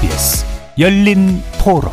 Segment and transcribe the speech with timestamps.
[0.00, 0.44] KBS
[0.78, 1.92] 열린 토론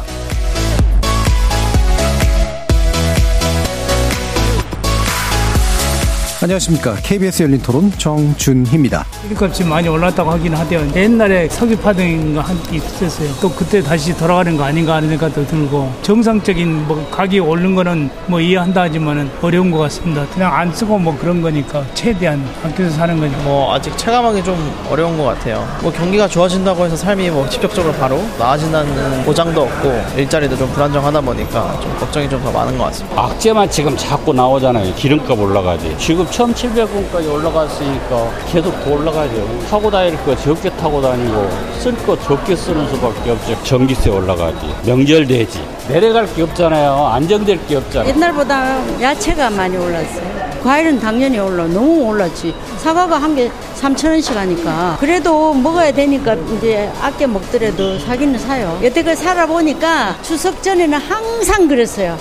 [6.52, 6.96] 안녕하십니까.
[7.04, 9.06] KBS 열린 토론 정준희입니다.
[9.24, 10.80] 기름값이 많이 올랐다고 하긴 하대요.
[10.96, 13.28] 옛날에 석유파동인가 한게 있었어요.
[13.42, 18.40] 또 그때 다시 돌아가는 거 아닌가 하는 생각도 들고 정상적인 뭐 가격이 오른 거는 뭐
[18.40, 20.26] 이해한다 하지만은 어려운 것 같습니다.
[20.34, 23.36] 그냥 안 쓰고 뭐 그런 거니까 최대한 아껴서 사는 거죠.
[23.44, 24.56] 뭐 아직 체감하기 좀
[24.90, 25.68] 어려운 것 같아요.
[25.82, 31.78] 뭐 경기가 좋아진다고 해서 삶이 뭐 직접적으로 바로 나아진다는 보장도 없고 일자리도 좀 불안정하다 보니까
[31.82, 33.22] 좀 걱정이 좀 더 많은 것 같습니다.
[33.22, 34.94] 악재만 지금 자꾸 나오잖아요.
[34.96, 35.94] 기름값 올라가지.
[35.98, 39.60] 지금 1,700원까지 올라갔으니까 계속 더 올라가야 돼요.
[39.70, 43.64] 타고 다닐 거 적게 타고 다니고 쓸 거 적게 쓰는 수밖에 없죠.
[43.64, 44.58] 전기세 올라가지.
[44.86, 45.60] 명절 되지.
[45.88, 47.08] 내려갈 게 없잖아요.
[47.08, 48.10] 안정될 게 없잖아요.
[48.10, 50.38] 옛날보다 야채가 많이 올랐어요.
[50.64, 51.66] 과일은 당연히 올라.
[51.66, 52.54] 너무 올랐지.
[52.78, 54.98] 사과가 한 개 3,000원씩 하니까.
[55.00, 58.80] 그래도 먹어야 되니까 이제 아껴 먹더라도 사기는 사요.
[58.84, 62.18] 여태껏 살아보니까 추석 전에는 항상 그랬어요.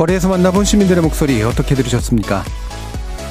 [0.00, 2.42] 거리에서 만나본 시민들의 목소리 어떻게 들으셨습니까?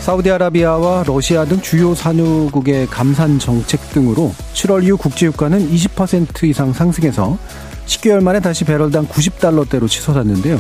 [0.01, 7.39] 사우디아라비아와 러시아 등 주요 산유국의 감산 정책 등으로 7월 이후 국제유가는 20% 이상 상승해서
[7.87, 10.59] 10개월 만에 다시 배럴당 90달러대로 치솟았는데요.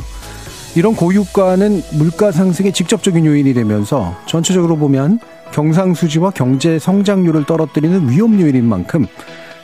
[0.75, 5.19] 이런 고유가는 물가 상승의 직접적인 요인이 되면서 전체적으로 보면
[5.51, 9.05] 경상수지와 경제 성장률을 떨어뜨리는 위험 요인인 만큼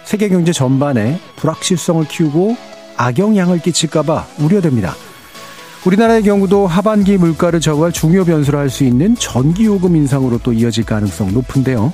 [0.04, 2.56] 세계 경제 전반에 불확실성을 키우고
[2.98, 4.94] 악영향을 끼칠까봐 우려됩니다.
[5.86, 11.94] 우리나라의 경우도 하반기 물가를 저할 중요 변수를 할수 있는 전기요금 인상으로 또 이어질 가능성 높은데요.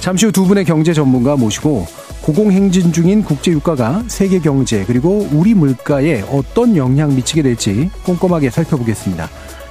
[0.00, 1.86] 잠시 후 두 분의 경제 전문가 모시고
[2.22, 9.28] 고공행진 중인 국제유가가 세계 경제 그리고 우리 물가에 어떤 영향 미치게 될지 꼼꼼하게 살펴보겠습니다.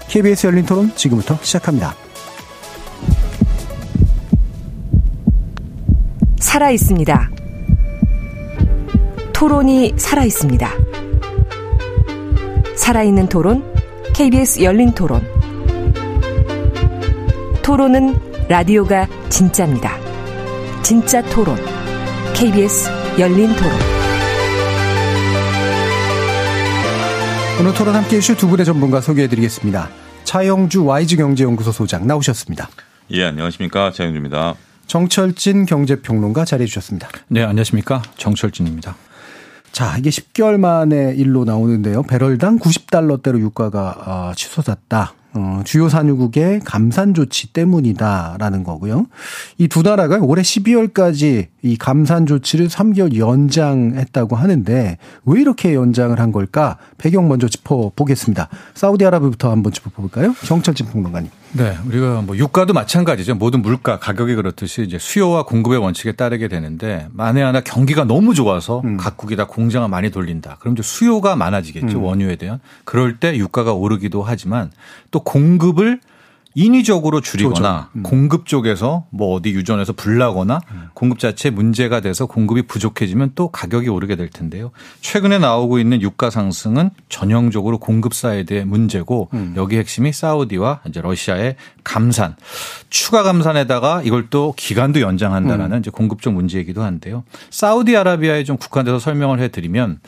[0.07, 1.95] KBS 열린 토론 지금부터 시작합니다.
[6.39, 7.29] 살아 있습니다.
[9.33, 10.90] 토론이 살아 있습니다.
[12.81, 13.63] 살아있는 토론,
[14.15, 15.21] KBS 열린 토론.
[17.61, 19.99] 토론은 라디오가 진짜입니다.
[20.81, 21.57] 진짜 토론,
[22.33, 23.71] KBS 열린 토론.
[27.59, 29.87] 오늘 토론 함께 해주실 두 분의 전문가 소개해드리겠습니다.
[30.23, 32.67] 차영주 YG경제연구소 소장 나오셨습니다.
[33.11, 33.91] 예, 안녕하십니까.
[33.91, 34.55] 차영주입니다.
[34.87, 37.09] 정철진 경제평론가 자리해주셨습니다.
[37.27, 38.01] 네, 안녕하십니까.
[38.17, 38.95] 정철진입니다.
[39.71, 42.03] 자, 이게 10개월 만에 일로 나오는데요.
[42.03, 45.13] 배럴당 90달러대로 유가가 어, 치솟았다.
[45.33, 49.05] 어, 주요 산유국의 감산 조치 때문이다라는 거고요.
[49.57, 56.33] 이 두 나라가 올해 12월까지 이 감산 조치를 3개월 연장했다고 하는데 왜 이렇게 연장을 한
[56.33, 56.77] 걸까?
[56.97, 58.49] 배경 먼저 짚어보겠습니다.
[58.73, 60.35] 사우디아라비아부터 한번 짚어볼까요?
[60.45, 61.29] 정철진 평론가님.
[61.53, 63.35] 네, 우리가 뭐 유가도 마찬가지죠.
[63.35, 68.81] 모든 물가 가격이 그렇듯이 이제 수요와 공급의 원칙에 따르게 되는데 만에 하나 경기가 너무 좋아서
[68.85, 68.95] 음.
[68.95, 70.57] 각국이 다 공장을 많이 돌린다.
[70.59, 71.97] 그럼 이제 수요가 많아지겠죠.
[71.97, 72.03] 음.
[72.03, 72.59] 원유에 대한.
[72.85, 74.71] 그럴 때 유가가 오르기도 하지만
[75.11, 75.99] 또 공급을
[76.53, 78.03] 인위적으로 줄이거나 음.
[78.03, 80.87] 공급 쪽에서 뭐 어디 유전해서 불나거나 음.
[80.93, 84.71] 공급 자체 문제가 돼서 공급이 부족해지면 또 가격이 오르게 될 텐데요.
[85.01, 89.53] 최근에 나오고 있는 유가 상승은 전형적으로 공급 사이드의 문제고 음.
[89.55, 92.35] 여기 핵심이 사우디와 이제 러시아의 감산,
[92.89, 95.79] 추가 감산에다가 이걸 또 기간도 연장한다라는 음.
[95.79, 97.23] 이제 공급적 문제이기도 한데요.
[97.49, 99.99] 사우디아라비아에 좀 국한돼서 설명을 해드리면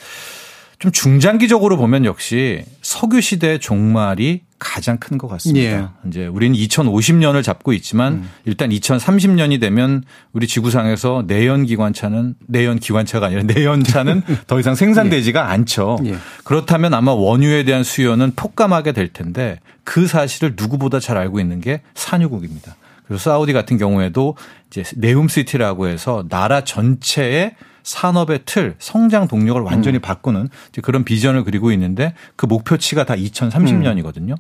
[0.84, 5.66] 좀 중장기적으로 보면 역시 석유 시대의 종말이 가장 큰 것 같습니다.
[5.66, 5.88] 예.
[6.10, 8.30] 이제 우리는 2050년을 잡고 있지만 음.
[8.44, 15.44] 일단 2030년이 되면 우리 지구상에서 내연 기관차는 내연 기관차가 아니라 내연차는 더 이상 생산되지가 예.
[15.54, 16.00] 않죠.
[16.04, 16.18] 예.
[16.44, 21.80] 그렇다면 아마 원유에 대한 수요는 폭감하게 될 텐데 그 사실을 누구보다 잘 알고 있는 게
[21.96, 22.76] 산유국입니다.
[23.08, 24.36] 그래서 사우디 같은 경우에도
[24.70, 30.02] 이제 네움 시티라고 해서 나라 전체의 산업의 틀, 성장 동력을 완전히 음.
[30.02, 30.50] 바꾸는
[30.82, 34.32] 그런 비전을 그리고 있는데 그 목표치가 다 2030년이거든요.
[34.32, 34.36] 음.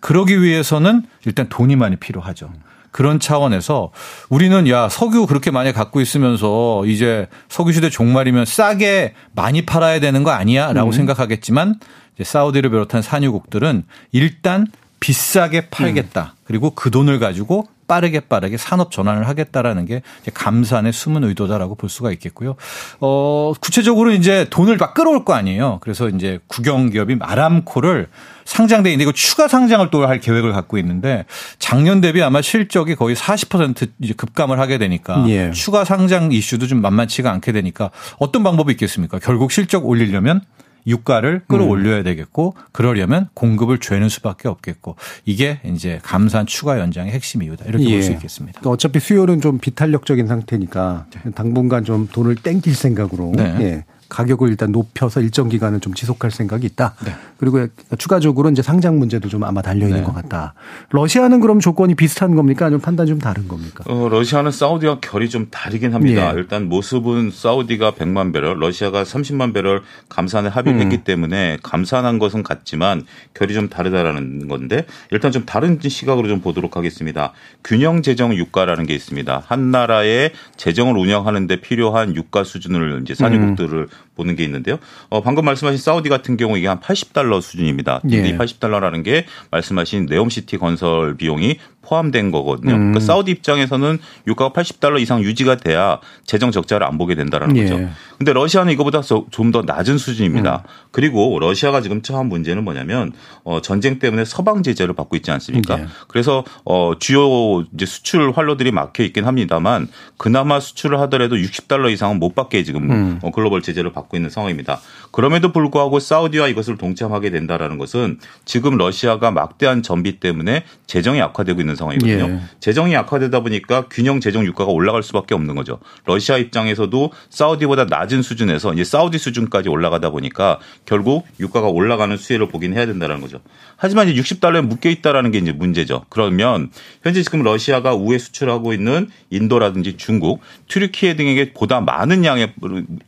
[0.00, 2.50] 그러기 위해서는 일단 돈이 많이 필요하죠.
[2.92, 3.90] 그런 차원에서
[4.30, 10.22] 우리는 야 석유 그렇게 많이 갖고 있으면서 이제 석유 시대 종말이면 싸게 많이 팔아야 되는
[10.22, 10.92] 거 아니야라고 음.
[10.92, 11.78] 생각하겠지만
[12.14, 13.82] 이제 사우디를 비롯한 산유국들은
[14.12, 14.66] 일단
[15.00, 16.34] 비싸게 팔겠다.
[16.34, 16.40] 음.
[16.44, 20.02] 그리고 그 돈을 가지고 빠르게 빠르게 산업 전환을 하겠다라는 게
[20.32, 22.56] 감산의 숨은 의도다라고 볼 수가 있겠고요.
[23.00, 25.78] 어, 구체적으로 이제 돈을 막 끌어올 거 아니에요.
[25.82, 28.08] 그래서 이제 국영 기업인 아람코를
[28.44, 31.24] 상장돼 있는데 이거 추가 상장을 또 할 계획을 갖고 있는데
[31.58, 35.50] 작년 대비 아마 실적이 거의 40% 이제 급감을 하게 되니까 예.
[35.50, 39.18] 추가 상장 이슈도 좀 만만치가 않게 되니까 어떤 방법이 있겠습니까?
[39.18, 40.42] 결국 실적 올리려면
[40.86, 47.64] 유가를 끌어올려야 되겠고 그러려면 공급을 죄는 수밖에 없겠고 이게 이제 감산 추가 연장의 핵심 이유다
[47.66, 48.14] 이렇게 볼수 예.
[48.14, 48.60] 있겠습니다.
[48.60, 53.56] 그러니까 어차피 수요는 좀 비탄력적인 상태니까 당분간 좀 돈을 땡길 생각으로 네.
[53.60, 53.84] 예.
[54.08, 56.94] 가격을 일단 높여서 일정 기간을 좀 지속할 생각이 있다.
[57.04, 57.14] 네.
[57.38, 57.66] 그리고
[57.98, 60.04] 추가적으로 이제 상장 문제도 좀 아마 달려 있는 네.
[60.04, 60.54] 것 같다.
[60.90, 62.66] 러시아는 그럼 조건이 비슷한 겁니까?
[62.66, 63.84] 아니면 판단이 좀 다른 겁니까?
[63.86, 66.32] 어, 러시아는 사우디와 결이 좀 다르긴 합니다.
[66.32, 66.38] 예.
[66.38, 70.84] 일단 모습은 사우디가 100만 배럴, 러시아가 30만 배럴 감산에 합의를 음.
[70.84, 73.04] 했기 때문에 감산한 것은 같지만
[73.34, 77.32] 결이 좀 다르다라는 건데 일단 좀 다른 시각으로 좀 보도록 하겠습니다.
[77.64, 79.42] 균형 재정 유가라는 게 있습니다.
[79.46, 84.78] 한 나라의 재정을 운영하는데 필요한 유가 수준을 이제 산유국들을 보는 게 있는데요.
[85.08, 88.00] 어, 방금 말씀하신 사우디 같은 경우 이게 한 80달러 수준입니다.
[88.10, 88.28] 예.
[88.28, 92.72] 이 80달러라는 게 말씀하신 네옴시티 건설 비용이 포함된 거거든요.
[92.72, 97.62] 그러니까 사우디 입장에서는 유가가 80달러 이상 유지가 돼야 재정 적자를 안 보게 된다라는 예.
[97.64, 97.88] 거죠.
[98.18, 100.64] 근데 러시아는 이거보다 좀 더 낮은 수준입니다.
[100.90, 103.12] 그리고 러시아가 지금 처한 문제는 뭐냐면
[103.44, 105.78] 어, 전쟁 때문에 서방 제재를 받고 있지 않습니까?
[105.80, 105.86] 예.
[106.08, 109.86] 그래서 어, 주요 이제 수출 활로들이 막혀 있긴 합니다만
[110.16, 114.80] 그나마 수출을 하더라도 60달러 이상은 못 받게 지금 어, 글로벌 제재를 받고 있는 상황입니다.
[115.12, 121.75] 그럼에도 불구하고 사우디와 이것을 동참하게 된다라는 것은 지금 러시아가 막대한 전비 때문에 재정이 악화되고 있는
[121.76, 122.24] 상황이거든요.
[122.24, 122.40] 예.
[122.60, 125.78] 재정이 악화되다 보니까 균형 재정 유가가 올라갈 수밖에 없는 거죠.
[126.04, 132.74] 러시아 입장에서도 사우디보다 낮은 수준에서 이제 사우디 수준까지 올라가다 보니까 결국 유가가 올라가는 수혜를 보긴
[132.74, 133.40] 해야 된다는 거죠.
[133.76, 136.06] 하지만 이제 60달러에 묶여 있다라는 게 이제 문제죠.
[136.08, 136.70] 그러면
[137.02, 142.54] 현재 지금 러시아가 우회 수출하고 있는 인도라든지 중국, 튀르키예 등에게 보다 많은 양의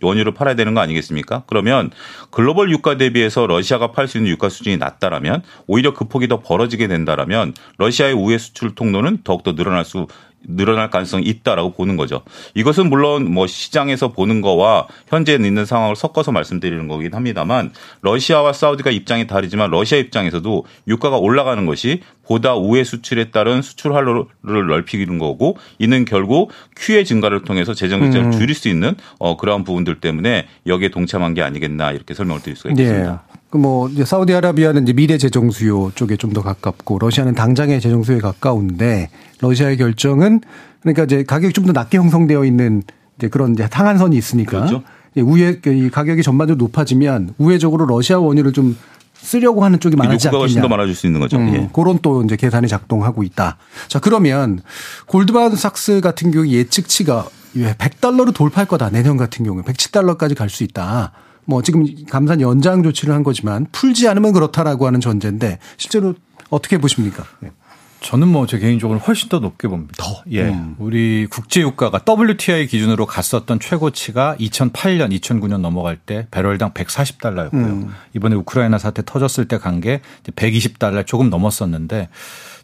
[0.03, 1.45] 원유를 팔아야 되는 거 아니겠습니까?
[1.47, 1.91] 그러면
[2.31, 6.89] 글로벌 유가 대비해서 러시아가 팔 수 있는 유가 수준이 낮다라면 오히려 그 폭이 더 벌어지게
[6.89, 10.07] 된다라면 러시아의 우회 수출 통로는 더욱더 늘어날 수
[10.47, 12.23] 늘어날 가능성이 있다라고 보는 거죠.
[12.55, 17.73] 이것은 물론 뭐 시장에서 보는 거와 현재 있는 상황을 섞어서 말씀드리는 거긴 합니다만
[18.03, 24.27] 러시아와 사우디가 입장이 다르지만 러시아 입장에서도 유가가 올라가는 것이 보다 우회 수출에 따른 수출 활로를
[24.43, 30.01] 넓히는 거고 이는 결국 큐의 증가를 통해서 재정 적자를 줄일 수 있는 어 그러한 부분들
[30.01, 33.23] 때문에 여기에 동참한 게 아니겠나 이렇게 설명을 드릴 수가 있겠습니다.
[33.25, 33.28] 예.
[33.51, 38.19] 그뭐 이제 사우디아라비아는 이제 미래 재정 수요 쪽에 좀 더 가깝고 러시아는 당장의 재정 수요에
[38.21, 39.09] 가까운데
[39.41, 40.41] 러시아의 결정은
[40.83, 42.83] 그러니까 이제 가격이 좀 더 낮게 형성되어 있는
[43.17, 44.83] 이제 그런 이제 상한선이 있으니까 그렇죠.
[45.17, 48.77] 예, 우회 이 가격이 전반적으로 높아지면 우회적으로 러시아 원유를 좀
[49.15, 50.69] 쓰려고 하는 쪽이 많아지 욕구가 훨씬 않겠냐.
[50.69, 51.39] 더 많아질 수 있는 거죠.
[51.39, 51.69] 음, 예.
[51.73, 53.57] 그런 또 이제 계산이 작동하고 있다.
[53.89, 54.61] 자, 그러면
[55.07, 58.91] 골드만삭스 같은 경우 예측치가 100달러로 돌파할 거다.
[58.91, 61.13] 내년 같은 경우에 107달러까지 갈 수 있다.
[61.49, 66.15] 뭐 지금 감산 연장 조치를 한 거지만 풀지 않으면 그렇다라고 하는 전제인데 실제로
[66.51, 67.25] 어떻게 보십니까?
[67.41, 67.51] 네.
[68.01, 69.95] 저는 뭐 제 개인적으로 훨씬 더 높게 봅니다.
[69.97, 70.23] 더.
[70.33, 70.55] 예.
[70.79, 77.89] 우리 국제 유가가 WTI 기준으로 갔었던 최고치가 2008년, 2009년 넘어갈 때 배럴당 140달러였고요.
[78.15, 82.09] 이번에 우크라이나 사태 터졌을 때 간 게 120달러 조금 넘었었는데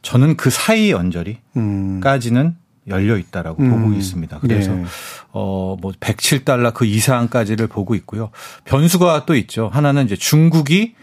[0.03, 2.57] 저는 그 사이 언저리까지는
[2.89, 4.39] 열려 있다라고 보고 있습니다.
[4.41, 4.85] 그래서 네.
[5.33, 8.31] 어뭐 107달러 그 이상까지를 보고 있고요.
[8.65, 9.71] 변수가 또 있죠.
[9.73, 10.95] 하나는 이제 중국이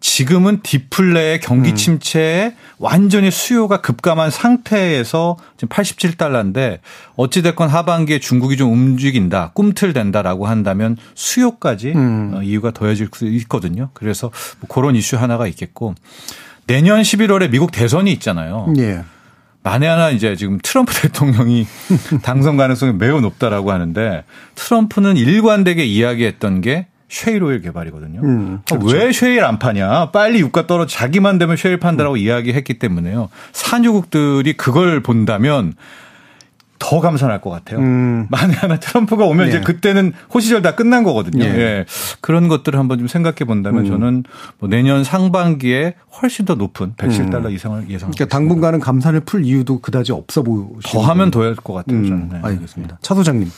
[0.00, 6.78] 지금은 디플레의 경기 침체에 완전히 수요가 급감한 상태에서 지금 87달러인데
[7.16, 11.92] 어찌됐건 하반기에 중국이 좀 움직인다, 꿈틀댄다라고 한다면 수요까지
[12.34, 13.90] 어, 이유가 더해질 수 있거든요.
[13.92, 14.30] 그래서
[14.60, 15.94] 뭐 그런 이슈 하나가 있겠고
[16.66, 18.72] 내년 11월에 미국 대선이 있잖아요.
[18.78, 19.04] 예.
[19.62, 21.66] 만에 하나 이제 지금 트럼프 대통령이
[22.22, 24.24] 당선 가능성이 매우 높다라고 하는데
[24.54, 28.20] 트럼프는 일관되게 이야기했던 게 쉐일 오일 개발이거든요.
[28.22, 30.12] 음, 아, 왜 쉐일 안 파냐?
[30.12, 33.28] 빨리 유가 떨어 자기만 되면 쉐일 판다라고 이야기했기 때문에요.
[33.52, 35.74] 산유국들이 그걸 본다면
[36.80, 37.78] 더 감산할 것 같아요.
[37.78, 38.26] 음.
[38.30, 39.50] 만에 하나 트럼프가 오면 네.
[39.50, 41.44] 이제 그때는 호시절 다 끝난 거거든요.
[41.44, 41.48] 예.
[41.48, 41.86] 예.
[42.20, 44.24] 그런 것들을 한번 좀 생각해 본다면 저는
[44.58, 47.98] 뭐 내년 상반기에 훨씬 더 높은 107달러 이상을 예상합니다.
[48.10, 52.02] 그러니까 당분간은 감산을 풀 이유도 그다지 없어 보이는 더 하면 더 할 것 같아요.
[52.02, 52.12] 저는.
[52.12, 52.38] 음, 네.
[52.42, 52.98] 알겠습니다.
[53.02, 53.48] 차 소장님.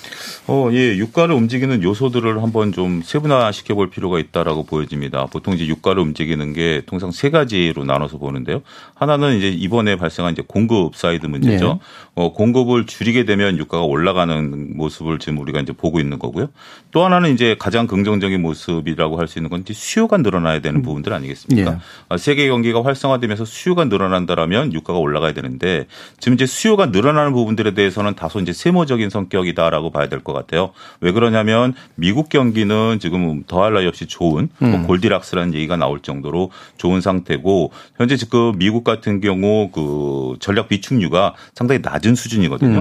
[0.49, 5.26] 어, 예, 유가를 움직이는 요소들을 한번 좀 세분화시켜 볼 필요가 있다라고 보여집니다.
[5.26, 8.62] 보통 이제 유가를 움직이는 게 통상 세 가지로 나눠서 보는데요.
[8.95, 11.67] 하나는 이제 이번에 발생한 이제 공급 사이드 문제죠.
[11.75, 11.79] 네.
[12.17, 16.49] 어, 공급을 줄이 게 되면 유가가 올라가는 모습을 지금 우리가 이제 보고 있는 거고요.
[16.90, 21.12] 또 하나는 이제 가장 긍정적인 모습이라고 할 수 있는 건 이제 수요가 늘어나야 되는 부분들
[21.12, 21.71] 아니겠습니까?
[21.73, 21.76] 예.
[22.09, 25.87] 아, 세계 경기가 활성화되면서 수요가 늘어난다라면 유가가 올라가야 되는데
[26.19, 30.73] 지금 이제 수요가 늘어나는 부분들에 대해서는 다소 이제 세모적인 성격이다라고 봐야 될 것 같아요.
[31.00, 37.00] 왜 그러냐면 미국 경기는 지금 더할 나위 없이 좋은 뭐 골디락스라는 얘기가 나올 정도로 좋은
[37.00, 42.81] 상태고 현재 지금 미국 같은 경우 그 전략 비축류가 상당히 낮은 수준이거든요.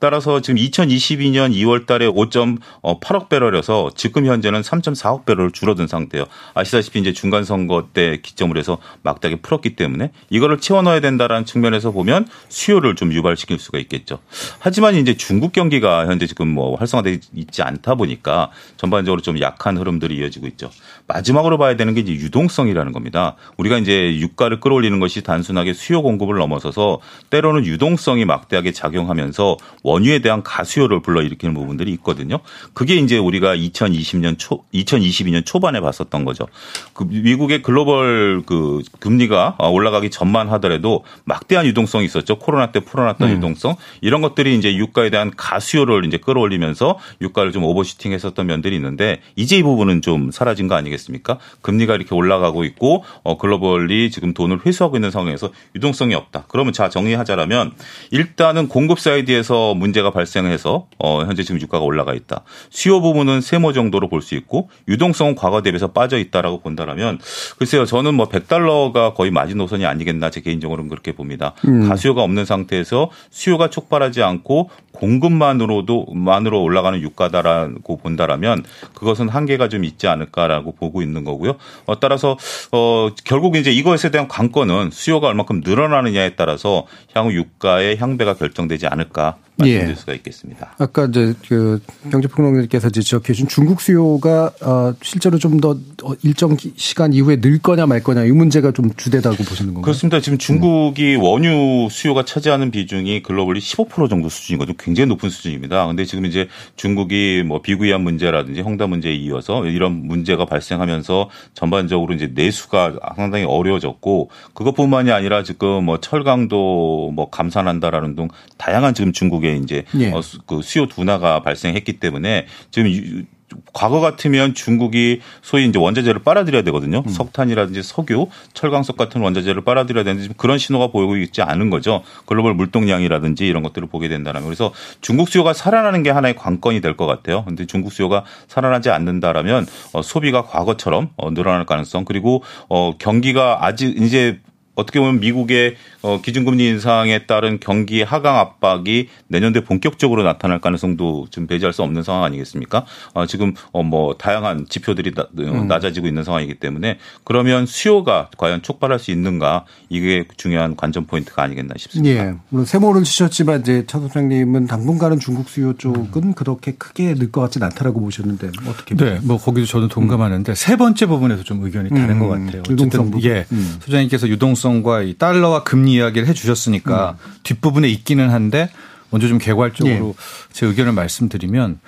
[0.00, 6.24] 따라서 지금 2022년 2월 달에 5.8억 배럴에서 지금 현재는 3.4억 배럴 줄어든 상태예요.
[6.54, 11.90] 아시다시피 이제 중간 선거 때 기점으로 해서 막대하게 풀었기 때문에 이거를 채워 넣어야 된다라는 측면에서
[11.90, 14.20] 보면 수요를 좀 유발시킬 수가 있겠죠.
[14.58, 20.16] 하지만 이제 중국 경기가 현재 지금 뭐 활성화되어 있지 않다 보니까 전반적으로 좀 약한 흐름들이
[20.16, 20.70] 이어지고 있죠.
[21.08, 23.36] 마지막으로 봐야 되는 게 이제 유동성이라는 겁니다.
[23.58, 29.58] 우리가 이제 유가를 끌어올리는 것이 단순하게 수요 공급을 넘어서서 때로는 유동성이 막대하게 작용하면서
[29.90, 32.38] 원유에 대한 가수요를 불러일으키는 부분들이 있거든요.
[32.74, 36.46] 그게 이제 우리가 2020년 초 2022년 초반에 봤었던 거죠.
[36.92, 42.38] 그 미국의 글로벌 그 금리가 올라가기 전만 하더라도 막대한 유동성이 있었죠.
[42.38, 43.36] 코로나 때 풀어놨던 음.
[43.36, 49.20] 유동성 이런 것들이 이제 유가에 대한 가수요를 이제 끌어올리면서 유가를 좀 오버슈팅 했었던 면들이 있는데
[49.34, 51.38] 이제 이 부분은 좀 사라진 거 아니겠습니까?
[51.62, 56.44] 금리가 이렇게 올라가고 있고 어 글로벌리 지금 돈을 회수하고 있는 상황에서 유동성이 없다.
[56.48, 57.72] 그러면 자 정리하자라면
[58.12, 62.42] 일단은 공급 사이드에서 문제가 발생해서 어 현재 지금 유가가 올라가 있다.
[62.70, 67.18] 수요 부분은 세모 정도로 볼 수 있고 유동성은 과거 대비해서 빠져 있다라고 본다라면
[67.58, 71.54] 글쎄요 저는 뭐 100달러가 거의 마지노선이 아니겠나 제 개인적으로는 그렇게 봅니다.
[71.66, 71.88] 음.
[71.88, 80.06] 가수요가 없는 상태에서 수요가 촉발하지 않고 공급만으로도 만으로 올라가는 유가다라고 본다라면 그것은 한계가 좀 있지
[80.06, 81.56] 않을까라고 보고 있는 거고요.
[81.86, 82.36] 어, 따라서
[82.72, 89.36] 어 결국 이제 이것에 대한 관건은 수요가 얼마큼 늘어나느냐에 따라서 향후 유가의 향배가 결정되지 않을까
[89.60, 89.94] 말씀드릴 예.
[89.94, 90.74] 수가 있겠습니다.
[90.78, 95.76] 아까 이제 그 경제평론가님께서 지적해 준 중국 수요가 어 실제로 좀 더
[96.22, 99.82] 일정 시간 이후에 늘 거냐 말 거냐 이 문제가 좀 주되다고 보시는 건가요?
[99.82, 100.20] 그렇습니다.
[100.20, 101.22] 지금 중국이 음.
[101.22, 104.76] 원유 수요가 차지하는 비중이 글로벌리 15% 정도 수준이거든요.
[104.78, 105.86] 굉장히 높은 수준입니다.
[105.86, 112.30] 근데 지금 이제 중국이 뭐 비구이한 문제라든지 홍다 문제에 이어서 이런 문제가 발생하면서 전반적으로 이제
[112.34, 119.84] 내수가 상당히 어려워졌고 그것뿐만이 아니라 지금 뭐 철강도 뭐 감산한다라는 등 다양한 지금 중국의 이제
[119.98, 120.10] 예.
[120.12, 123.26] 어, 그 수요 둔화가 발생했기 때문에 지금
[123.72, 127.02] 과거 같으면 중국이 소위 이제 원자재를 빨아들여야 되거든요.
[127.04, 127.08] 음.
[127.10, 132.02] 석탄이라든지 석유, 철강석 같은 원자재를 빨아들여야 되는데 지금 그런 신호가 보이고 있지 않은 거죠.
[132.26, 137.06] 글로벌 물동량이라든지 이런 것들을 보게 된다면 그래서 중국 수요가 살아나는 게 하나의 관건이 될 것
[137.06, 137.44] 같아요.
[137.44, 144.00] 근데 중국 수요가 살아나지 않는다라면 어, 소비가 과거처럼 어, 늘어날 가능성 그리고 어, 경기가 아직
[144.00, 144.38] 이제
[144.80, 151.46] 어떻게 보면 미국의 어, 기준금리 인상에 따른 경기 하강 압박이 내년도에 본격적으로 나타날 가능성도 좀
[151.46, 152.84] 배제할 수 없는 상황 아니겠습니까?
[153.14, 155.66] 어, 지금 어, 뭐 다양한 지표들이 나, 음.
[155.68, 161.74] 낮아지고 있는 상황이기 때문에 그러면 수요가 과연 촉발할 수 있는가 이게 중요한 관전 포인트가 아니겠나
[161.78, 162.14] 싶습니다.
[162.28, 162.34] 예.
[162.48, 166.34] 물론 세모를 치셨지만 이제 차 소장님은 당분간은 중국 수요 쪽은 음.
[166.34, 169.14] 그렇게 크게 늘 것 같지는 않다라고 보셨는데 어떻게 보세요?
[169.14, 170.54] 네, 뭐 거기도 저도 동감하는데 음.
[170.54, 172.62] 세 번째 부분에서 좀 의견이 다른 것 같아요.
[172.68, 173.22] 유동성 부분.
[173.30, 173.76] 예, 음.
[173.82, 177.32] 소장님께서 유동성 과 이 달러와 금리 이야기를 해주셨으니까 음.
[177.42, 178.70] 뒷부분에 있기는 한데
[179.10, 180.52] 먼저 좀 개괄적으로 네.
[180.52, 181.80] 제 의견을 말씀드리면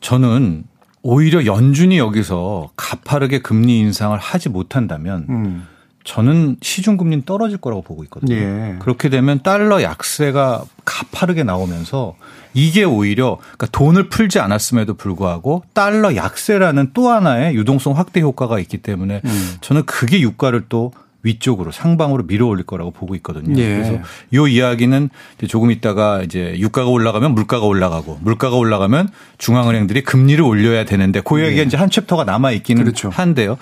[0.00, 0.64] 저는
[1.02, 5.66] 오히려 연준이 여기서 가파르게 금리 인상을 하지 못한다면 음.
[6.04, 8.34] 저는 시중 금리는 떨어질 거라고 보고 있거든요.
[8.34, 8.76] 예.
[8.78, 12.14] 그렇게 되면 달러 약세가 가파르게 나오면서
[12.54, 18.78] 이게 오히려 그러니까 돈을 풀지 않았음에도 불구하고 달러 약세라는 또 하나의 유동성 확대 효과가 있기
[18.78, 19.56] 때문에 음.
[19.60, 23.60] 저는 그게 유가를 또 위쪽으로 상방으로 밀어 올릴 거라고 보고 있거든요.
[23.60, 23.74] 예.
[23.74, 23.98] 그래서
[24.34, 25.10] 요 이야기는
[25.48, 29.08] 조금 있다가 이제 유가가 올라가면 물가가 올라가고 물가가 올라가면
[29.38, 31.66] 중앙은행들이 금리를 올려야 되는데 그 이야기가 예.
[31.66, 33.08] 이제 한 챕터가 남아 있기는 그렇죠.
[33.08, 33.58] 한데요.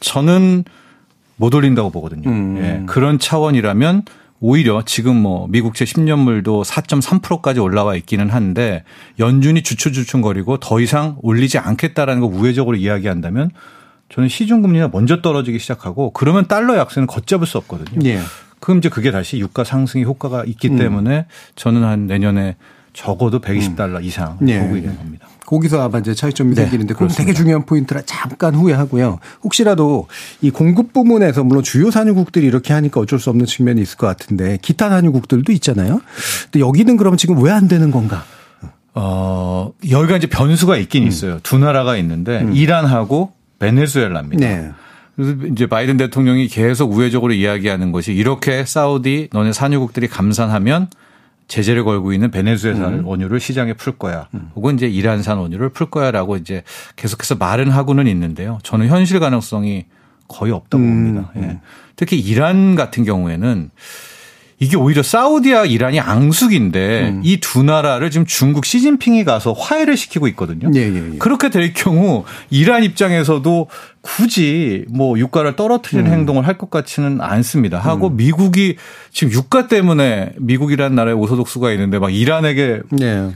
[0.00, 0.64] 저는
[1.36, 2.28] 못 올린다고 보거든요.
[2.28, 2.58] 음.
[2.58, 2.86] 예.
[2.86, 4.02] 그런 차원이라면
[4.40, 8.84] 오히려 지금 뭐 미국채 10년물도 4.3%까지 올라와 있기는 한데
[9.18, 13.50] 연준이 주춤주춤거리고 더 이상 올리지 않겠다라는 거 우회적으로 이야기한다면
[14.14, 17.98] 저는 시중 금리가 먼저 떨어지기 시작하고 그러면 달러 약세는 걷잡을 수 없거든요.
[18.08, 18.20] 예.
[18.60, 20.78] 그럼 이제 그게 다시 유가 상승의 효과가 있기 음.
[20.78, 22.54] 때문에 저는 한 내년에
[22.92, 24.04] 적어도 120달러 음.
[24.04, 24.60] 이상 예.
[24.60, 25.26] 보고 있는 겁니다.
[25.44, 29.18] 거기서 아마 이제 차이점이 네, 생기는데 그건 되게 중요한 포인트라 잠깐 후에 하고요.
[29.42, 30.06] 혹시라도
[30.40, 34.58] 이 공급 부문에서 물론 주요 산유국들이 이렇게 하니까 어쩔 수 없는 측면이 있을 것 같은데
[34.62, 36.00] 기타 산유국들도 있잖아요.
[36.44, 38.24] 근데 여기는 그럼 지금 왜 안 되는 건가?
[38.94, 41.08] 어, 여기가 이제 변수가 있긴 음.
[41.08, 41.40] 있어요.
[41.42, 42.54] 두 나라가 있는데 음.
[42.54, 43.32] 이란하고
[43.64, 44.46] 베네수엘라입니다.
[44.46, 44.70] 네.
[45.16, 50.88] 그래서 이제 바이든 대통령이 계속 우회적으로 이야기하는 것이 이렇게 사우디 너네 산유국들이 감산하면
[51.46, 53.06] 제재를 걸고 있는 베네수엘산 음.
[53.06, 54.28] 원유를 시장에 풀 거야.
[54.34, 54.50] 음.
[54.56, 56.62] 혹은 이제 이란산 원유를 풀 거야라고 이제
[56.96, 58.58] 계속해서 말은 하고는 있는데요.
[58.62, 59.84] 저는 현실 가능성이
[60.26, 60.88] 거의 없다고 음.
[60.88, 61.30] 봅니다.
[61.36, 61.60] 예.
[61.96, 63.70] 특히 이란 같은 경우에는
[64.64, 67.20] 이게 오히려 사우디와 이란이 앙숙인데 음.
[67.22, 70.70] 이두 나라를 지금 중국 시진핑이 가서 화해를 시키고 있거든요.
[70.74, 71.18] 예, 예, 예.
[71.18, 73.68] 그렇게 될 경우 이란 입장에서도
[74.00, 76.12] 굳이 뭐 유가를 떨어뜨리는 음.
[76.12, 77.78] 행동을 할 것 같지는 않습니다.
[77.78, 78.76] 하고 미국이
[79.12, 83.30] 지금 유가 때문에 미국이라는 나라에 오소독수가 있는데 막 이란에게 네.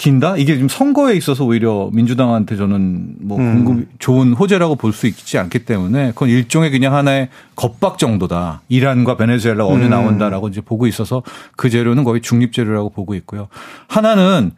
[0.00, 0.38] 긴다?
[0.38, 3.64] 이게 지금 선거에 있어서 오히려 민주당한테 저는 뭐 음.
[3.64, 8.62] 공급 좋은 호재라고 볼 수 있지 않기 때문에 그건 일종의 그냥 하나의 겁박 정도다.
[8.70, 9.90] 이란과 베네수엘라 어느 음.
[9.90, 11.22] 나온다라고 이제 보고 있어서
[11.54, 13.48] 그 재료는 거의 중립 재료라고 보고 있고요.
[13.88, 14.52] 하나는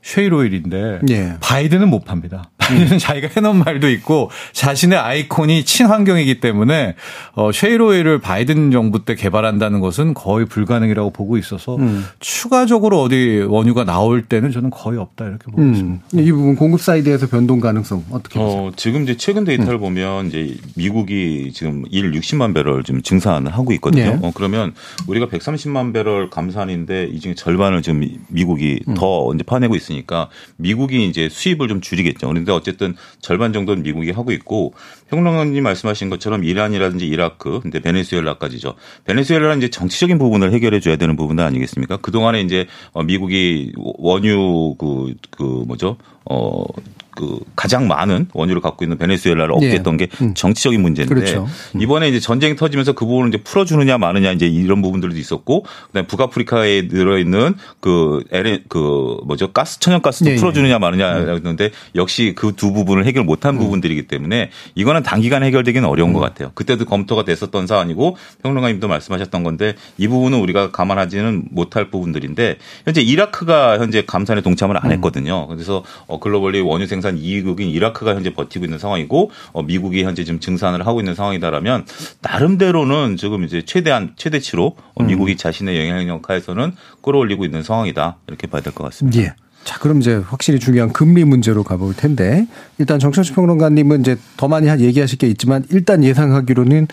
[0.00, 1.36] 쉐일오일인데 예.
[1.40, 2.50] 바이든은 못 팝니다.
[2.64, 6.94] 바이든은 자기가 해놓은 말도 있고 자신의 아이콘이 친환경이기 때문에
[7.34, 12.04] 어, 쉐일오일을 바이든 정부 때 개발한다는 것은 거의 불가능이라고 보고 있어서 음.
[12.20, 16.04] 추가적으로 어디 원유가 나올 데는 저는 거의 없다 이렇게 보고 있습니다.
[16.14, 16.18] 음.
[16.18, 18.62] 이 부분 공급 사이드에서 변동 가능성 어떻게 보세요?
[18.62, 19.44] 어, 지금 이제 최근 음.
[19.44, 24.04] 데이터를 보면 이제 미국이 지금 일 60만 배럴 지금 증산을 하고 있거든요.
[24.04, 24.18] 네.
[24.22, 24.74] 어, 그러면
[25.06, 28.94] 우리가 130만 배럴 감산인데 이 중에 절반을 지금 미국이 음.
[28.94, 32.28] 더 이제 파내고 있으니까 미국이 이제 수입을 좀 줄이겠죠.
[32.28, 34.74] 그런데 어쨌든 절반 정도는 미국이 하고 있고
[35.10, 38.74] 평론가님 말씀하신 것처럼 이란이라든지 이라크, 근데 베네수엘라까지죠.
[39.04, 41.98] 베네수엘라는 이제 정치적인 부분을 해결해 줘야 되는 부분 아니겠습니까?
[41.98, 45.96] 그 동안에 이제 어, 미국이 원유 그, 그 뭐죠?
[46.24, 46.64] 어,
[47.14, 49.70] 그 가장 많은 원유를 갖고 있는 베네수엘라를 얻게 예.
[49.72, 50.34] 했던 게 음.
[50.34, 51.46] 정치적인 문제인데 그렇죠.
[51.78, 56.88] 이번에 이제 전쟁이 터지면서 그 부분을 이제 풀어주느냐 마느냐 이제 이런 부분들도 있었고 그다음에 북아프리카에
[56.88, 60.36] 들어있는 그 LN 그 뭐죠 가스 천연가스도 예, 예.
[60.36, 63.26] 풀어주느냐 마느냐였는데 역시 그 두 부분을 해결 음.
[63.26, 66.50] 못한 부분들이기 때문에 이거는 단기간에 해결되기는 어려운 것 같아요.
[66.54, 72.56] 그때도 검토가 됐었던 사안이고 평론가님도 말씀하셨던 건데 이 부분은 우리가 감안하지는 못할 부분들인데
[72.86, 74.80] 현재 이라크가 현재 감산에 동참을 음.
[74.82, 75.46] 안 했거든요.
[75.48, 80.40] 그래서 어, 글로벌리 원유 생산 2위국인 이라크가 현재 버티고 있는 상황이고 어, 미국이 현재 지금
[80.40, 81.86] 증산을 하고 있는 상황이다라면
[82.22, 85.06] 나름대로는 지금 이제 최대한 최대치로 어, 음.
[85.06, 89.20] 미국이 자신의 영향력 하에서는 끌어올리고 있는 상황이다 이렇게 봐야 될 것 같습니다.
[89.20, 89.34] 예.
[89.64, 92.46] 자, 그럼 이제 확실히 중요한 금리 문제로 가볼 텐데
[92.78, 96.88] 일단 정철수 평론가님은 이제 더 많이 한 얘기하실 게 있지만 일단 예상하기로는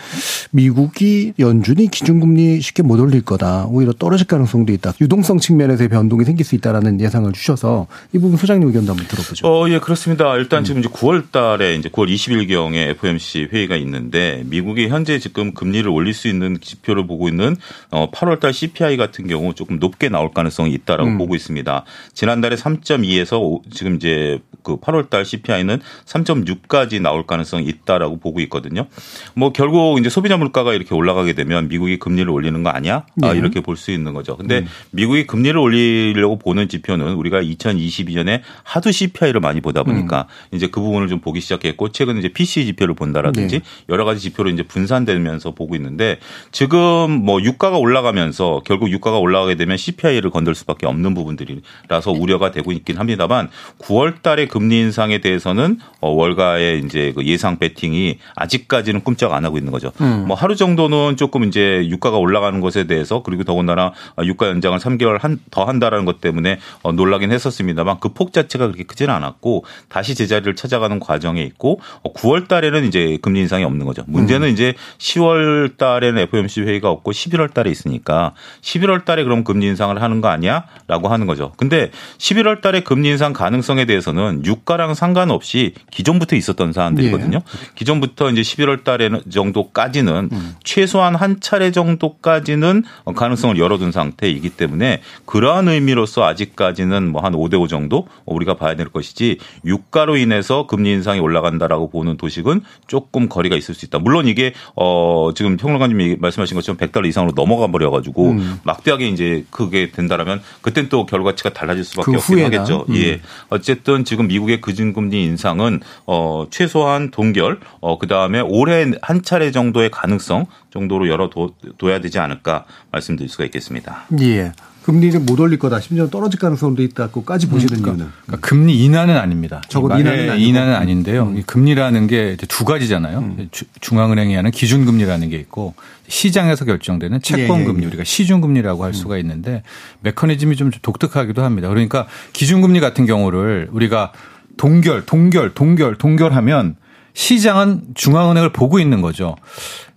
[0.52, 3.66] 미국이 연준이 기준금리 쉽게 못 올릴 거다.
[3.66, 4.94] 오히려 떨어질 가능성도 있다.
[5.00, 9.46] 유동성 측면에서의 변동이 생길 수 있다라는 예상을 주셔서 이 부분 소장님 의견도 한번 들어보죠.
[9.46, 10.34] 어, 예, 그렇습니다.
[10.34, 10.40] 음.
[10.40, 15.52] 일단 지금 이제 9월 달에 이제 9월 20일 경에 FOMC 회의가 있는데 미국이 현재 지금
[15.52, 17.56] 금리를 올릴 수 있는 지표를 보고 있는
[17.90, 21.18] 어, 8월 달 CPI 같은 경우 조금 높게 나올 가능성이 있다라고 음.
[21.18, 21.84] 보고 있습니다.
[22.14, 28.86] 지난달에 3.2에서 지금 이제 그 8월 달 CPI는 3.6까지 나올 가능성이 있다라고 보고 있거든요.
[29.34, 33.04] 뭐 결국 이제 소비자 물가가 이렇게 올라가게 되면 미국이 금리를 올리는 거 아니야?
[33.22, 33.38] 아, 네.
[33.38, 34.36] 이렇게 볼 수 있는 거죠.
[34.36, 34.66] 근데 음.
[34.92, 41.08] 미국이 금리를 올리려고 보는 지표는 우리가 2022년에 하도 CPI를 많이 보다 보니까 이제 그 부분을
[41.08, 43.64] 좀 보기 시작했고 최근 이제 PC 지표를 본다라든지 네.
[43.88, 46.18] 여러 가지 지표로 이제 분산되면서 보고 있는데
[46.52, 52.70] 지금 뭐 유가가 올라가면서 결국 유가가 올라가게 되면 CPI를 건들 수밖에 없는 부분들이라서 우려가 되고
[52.72, 53.48] 있긴 합니다만
[53.80, 59.58] 9월 달에 금리 인상에 대해서는 어, 월가의 이제 그 예상 베팅이 아직까지는 꼼짝 안 하고
[59.58, 59.90] 있는 거죠.
[60.00, 60.24] 음.
[60.28, 63.92] 뭐 하루 정도는 조금 이제 유가가 올라가는 것에 대해서 그리고 더군다나
[64.24, 68.84] 유가 연장을 3개월 한, 더 한다라는 것 때문에 어, 놀라긴 했었습니다만 그 폭 자체가 그렇게
[68.84, 74.04] 크지는 않았고 다시 제자리를 찾아가는 과정에 있고 어, 9월 달에는 이제 금리 인상이 없는 거죠.
[74.06, 80.00] 문제는 이제 10월 달에는 FOMC 회의가 없고 11월 달에 있으니까 11월 달에 그럼 금리 인상을
[80.00, 81.52] 하는 거 아니야 라고 하는 거죠.
[81.56, 87.38] 근데 11월 달에 금리 인상 가능성에 대해서는 유가랑 상관없이 기존부터 있었던 사안들이거든요.
[87.74, 90.28] 기존부터 이제 11월 달에 정도까지는
[90.64, 92.84] 최소한 한 차례 정도까지는
[93.16, 99.38] 가능성을 열어둔 상태이기 때문에 그러한 의미로서 아직까지는 뭐 한 5대5 정도 우리가 봐야 될 것이지
[99.64, 104.00] 유가로 인해서 금리 인상이 올라간다라고 보는 도식은 조금 거리가 있을 수 있다.
[104.00, 108.60] 물론 이게 어 지금 평론가님이 말씀하신 것처럼 100달러 이상으로 넘어가 버려 가지고 음.
[108.64, 112.46] 막대하게 이제 그게 된다라면 그땐 또 결과치가 달라질 수밖에 후에나.
[112.46, 112.86] 하겠죠.
[112.88, 112.96] 음.
[112.96, 113.20] 예.
[113.48, 120.46] 어쨌든 지금 미국의 그진금리 인상은 어 최소한 동결 어 그다음에 올해 한 차례 정도의 가능성
[120.72, 121.30] 정도로 열어
[121.78, 124.04] 둬야 되지 않을까 말씀드릴 수가 있겠습니다.
[124.20, 124.52] 예.
[124.82, 125.80] 금리를 못 올릴 거다.
[125.80, 129.62] 심지어 떨어질 가능성도 있다고까지 보시는 이유는 그러니까 금리 인하는 아닙니다.
[129.68, 130.38] 적어도 인하는.
[130.40, 131.32] 인하는 아닌데요.
[131.36, 133.36] 이 금리라는 게 두 가지잖아요.
[133.52, 135.74] 주- 중앙은행이 하는 기준금리라는 게 있고
[136.08, 137.86] 시장에서 결정되는 채권금리 예, 예, 예.
[137.88, 139.62] 우리가 시중금리라고 할 수가 있는데
[140.00, 141.68] 메커니즘이 좀 독특하기도 합니다.
[141.68, 144.12] 그러니까 기준금리 같은 경우를 우리가
[144.56, 146.76] 동결, 동결, 동결, 동결하면
[147.14, 149.36] 시장은 중앙은행을 보고 있는 거죠.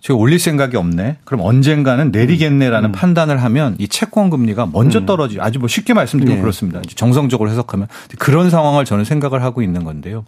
[0.00, 1.18] 제가 올릴 생각이 없네.
[1.24, 5.40] 그럼 언젠가는 내리겠네라는 판단을 하면 이 채권 금리가 먼저 떨어지.
[5.40, 6.40] 아주 뭐 쉽게 말씀드리면 네.
[6.40, 6.80] 그렇습니다.
[6.94, 10.24] 정성적으로 해석하면 그런 상황을 저는 생각을 하고 있는 건데요.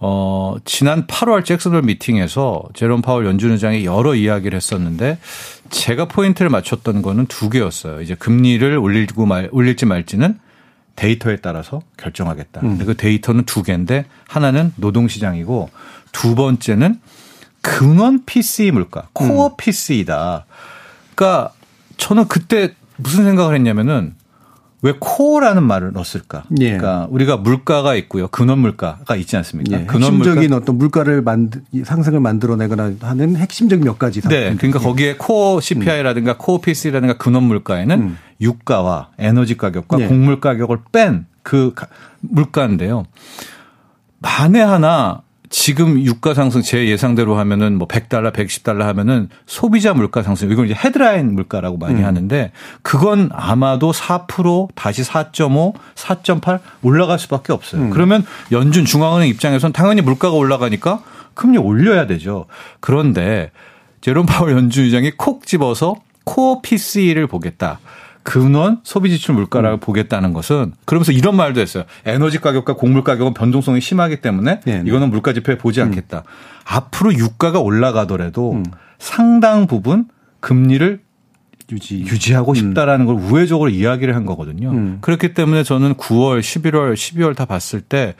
[0.00, 5.18] 어, 지난 8월 잭슨홀 미팅에서 제롬 파월 연준 의장이 여러 이야기를 했었는데
[5.70, 8.00] 제가 포인트를 맞췄던 거는 두 개였어요.
[8.00, 10.38] 이제 금리를 올리고 말, 올릴지 말지는
[10.96, 12.60] 데이터에 따라서 결정하겠다.
[12.62, 12.68] 음.
[12.70, 15.70] 근데 그 데이터는 두 개인데 하나는 노동시장이고
[16.12, 17.00] 두 번째는
[17.60, 19.52] 근원 PCE 물가, 코어 음.
[19.56, 20.44] PC이다.
[21.14, 21.52] 그러니까
[21.96, 24.14] 저는 그때 무슨 생각을 했냐면은
[24.84, 26.44] 왜 코어라는 말을 넣었을까?
[26.60, 26.76] 예.
[26.76, 28.28] 그러니까 우리가 물가가 있고요.
[28.28, 29.80] 근원 물가가 있지 않습니까?
[29.80, 34.54] 예, 근원 핵심적인 물가 어떤 물가를 만들 상승을 만들어내거나 하는 핵심적인 몇 가지 네.
[34.54, 38.18] 그러니까 거기에 코어 CPI라든가 코어 PC라든가 근원 물가에는 음.
[38.40, 40.06] 유가와 에너지 가격과 네.
[40.08, 41.74] 곡물 가격을 뺀 그
[42.20, 43.04] 물가인데요.
[44.18, 45.20] 만에 하나
[45.50, 50.74] 지금 유가 상승 제 예상대로 하면은 뭐 100달러, 110달러 하면은 소비자 물가 상승 이건 이제
[50.74, 52.04] 헤드라인 물가라고 많이 음.
[52.04, 52.50] 하는데
[52.82, 57.82] 그건 아마도 4% 다시 4.5, 4.8 올라갈 수밖에 없어요.
[57.82, 57.90] 음.
[57.90, 62.46] 그러면 연준 중앙은행 입장에선 당연히 물가가 올라가니까 금리 올려야 되죠.
[62.80, 63.52] 그런데
[64.00, 67.78] 제롬 파월 연준 의장이 콕 집어서 코어 PC를 보겠다.
[68.24, 71.84] 근원 소비 지출 물가를 보겠다는 것은 그러면서 이런 말도 했어요.
[72.04, 74.82] 에너지 가격과 곡물 가격은 변동성이 심하기 때문에 네, 네.
[74.86, 76.24] 이거는 물가 지표에 보지 않겠다.
[76.64, 78.64] 앞으로 유가가 올라가더라도 음.
[78.98, 80.06] 상당 부분
[80.40, 81.00] 금리를
[81.70, 82.00] 유지.
[82.00, 84.70] 유지하고 싶다라는 걸 우회적으로 이야기를 한 거거든요.
[84.70, 84.98] 음.
[85.02, 88.14] 그렇기 때문에 저는 9월, 11월, 12월 다 봤을 때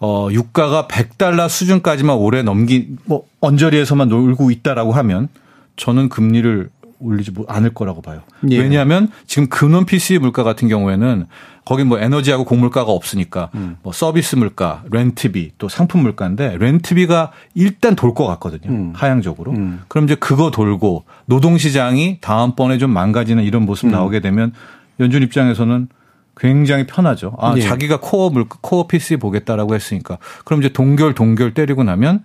[0.00, 5.28] 어, 유가가 100달러 수준까지만 올해 넘기, 뭐, 언저리에서만 놀고 있다라고 하면
[5.76, 6.70] 저는 금리를
[7.02, 8.20] 올리지 뭐 않을 거라고 봐요.
[8.50, 8.58] 예.
[8.58, 11.26] 왜냐하면 지금 근원 PC 물가 같은 경우에는
[11.64, 13.76] 거기 뭐 에너지하고 곡물가가 없으니까 음.
[13.82, 18.70] 뭐 서비스 물가, 렌트비 또 상품 물가인데 렌트비가 일단 돌 것 같거든요.
[18.70, 18.92] 음.
[18.94, 19.52] 하향적으로.
[19.52, 19.82] 음.
[19.88, 23.90] 그럼 이제 그거 돌고 노동시장이 다음번에 좀 망가지는 이런 모습 음.
[23.92, 24.52] 나오게 되면
[25.00, 25.88] 연준 입장에서는
[26.36, 27.34] 굉장히 편하죠.
[27.38, 27.60] 아, 예.
[27.60, 30.18] 자기가 코어 물, 코어 PC 보겠다라고 했으니까.
[30.44, 32.22] 그럼 이제 동결, 동결 때리고 나면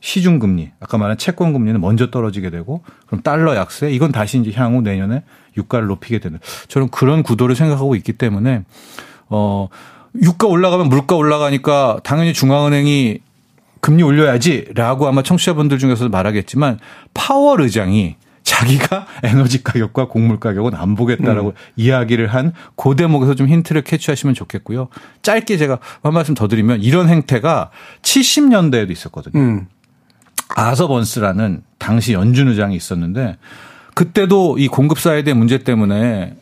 [0.00, 4.52] 시중 금리, 아까 말한 채권 금리는 먼저 떨어지게 되고, 그럼 달러 약세, 이건 다시 이제
[4.54, 5.22] 향후 내년에
[5.56, 6.38] 유가를 높이게 되는.
[6.68, 8.64] 저는 그런 구도를 생각하고 있기 때문에,
[9.28, 9.68] 어,
[10.22, 13.18] 유가 올라가면 물가 올라가니까 당연히 중앙은행이
[13.80, 16.78] 금리 올려야지라고 아마 청취자분들 중에서 말하겠지만
[17.14, 23.82] 파월 의장이 자기가 에너지 가격과 곡물 가격은 안 보겠다라고 이야기를 한 그 대목에서 좀 힌트를
[23.82, 24.88] 캐치하시면 좋겠고요.
[25.22, 27.70] 짧게 제가 한 말씀 더 드리면 이런 행태가
[28.02, 29.40] 70년대에도 있었거든요.
[29.40, 29.66] 음.
[30.48, 33.36] 아서번스라는 당시 연준 의장이 있었는데
[33.94, 36.36] 그때도 이 공급 사이드의 문제 때문에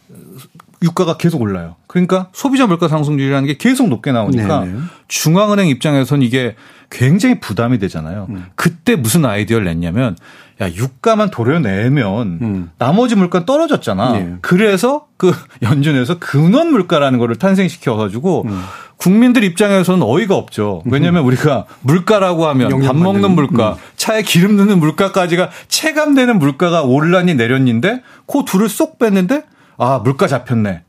[0.82, 1.76] 유가가 계속 올라요.
[1.86, 4.78] 그러니까 소비자 물가 상승률이라는 게 계속 높게 나오니까 네네.
[5.08, 6.54] 중앙은행 입장에선 이게
[6.90, 8.26] 굉장히 부담이 되잖아요.
[8.30, 8.46] 음.
[8.54, 10.16] 그때 무슨 아이디어를 냈냐면
[10.60, 12.70] 야 유가만 도려내면 음.
[12.78, 14.16] 나머지 물가 는 떨어졌잖아.
[14.16, 14.34] 예.
[14.40, 18.62] 그래서 그 연준에서 근원 물가라는 거를 탄생시켜 가지고 음.
[18.96, 20.82] 국민들 입장에서는 어이가 없죠.
[20.86, 23.76] 왜냐하면 우리가 물가라고 하면 밥 먹는 물가, 음.
[23.96, 29.44] 차에 기름 넣는 물가까지가 체감되는 물가가 올라니 내렸는데 그 둘을 쏙 뺐는데
[29.78, 30.82] 아 물가 잡혔네.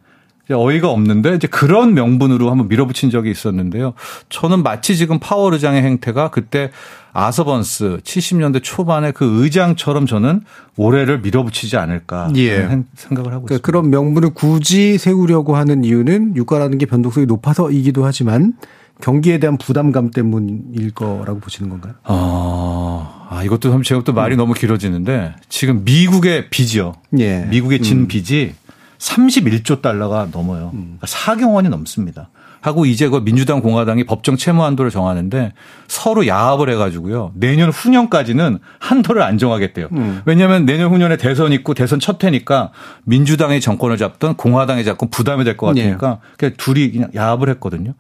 [0.50, 3.94] 어이가 없는데 이제 그런 명분으로 한번 밀어붙인 적이 있었는데요.
[4.30, 6.72] 저는 마치 지금 파월 의장의 행태가 그때
[7.12, 10.42] 아서번스 70년대 초반에 그 의장처럼 저는
[10.78, 12.60] 올해를 밀어붙이지 않을까 예.
[12.96, 13.62] 생각을 하고 그러니까 있습니다.
[13.62, 18.54] 그런 명분을 굳이 세우려고 하는 이유는 유가라는 게 변동성이 높아서이기도 하지만
[19.02, 21.94] 경기에 대한 부담감 때문일 거라고 보시는 건가요?
[22.06, 26.94] 어, 아, 이것도 참 제가 또 말이 너무 길어지는데 지금 미국의 빚이요.
[27.20, 27.46] 예.
[27.50, 28.08] 미국의 진 음.
[28.08, 28.54] 빚이
[29.00, 30.70] 31조 달러가 넘어요.
[30.72, 32.30] 그러니까 4경 원이 넘습니다.
[32.60, 35.54] 하고 이제 그 민주당 공화당이 법정 채무 한도를 정하는데
[35.88, 37.32] 서로 야합을 해가지고요.
[37.36, 39.88] 내년 후년까지는 한도를 안 정하겠대요.
[39.92, 40.22] 음.
[40.26, 42.72] 왜냐하면 내년 후년에 대선 있고 대선 첫 해니까
[43.06, 47.94] 민주당이 정권을 잡든 공화당이 잡건 부담이 될 것 같으니까 그냥 둘이 그냥 야합을 했거든요.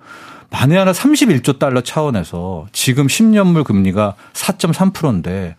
[0.49, 5.55] 만에 하나 31조 달러 차원에서 지금 10년물 금리가 4.3%인데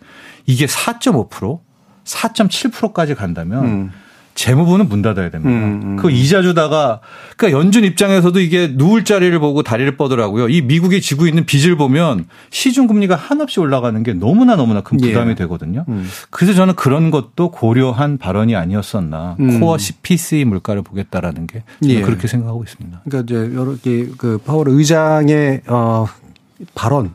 [0.46, 1.60] 이게 4.5%,
[2.04, 3.92] 4.7%까지 간다면 음.
[4.38, 5.50] 재무부는 문 닫아야 됩니다.
[5.50, 5.96] 음, 음.
[5.96, 7.00] 그 이자 주다가
[7.36, 10.48] 그러니까 연준 입장에서도 이게 누울 자리를 보고 다리를 뻗으라고요.
[10.48, 15.30] 이 미국이 지고 있는 빚을 보면 시중 금리가 한없이 올라가는 게 너무나 너무나 큰 부담이
[15.30, 15.34] 예.
[15.34, 15.84] 되거든요.
[15.88, 16.08] 음.
[16.30, 19.36] 그래서 저는 그런 것도 고려한 발언이 아니었었나.
[19.40, 19.58] 음.
[19.58, 22.00] 코어 CPC 물가를 보겠다라는 게 예.
[22.00, 23.02] 그렇게 생각하고 있습니다.
[23.04, 26.06] 그러니까 이제 여러 개 그 파월 의장의 어
[26.74, 27.10] 발언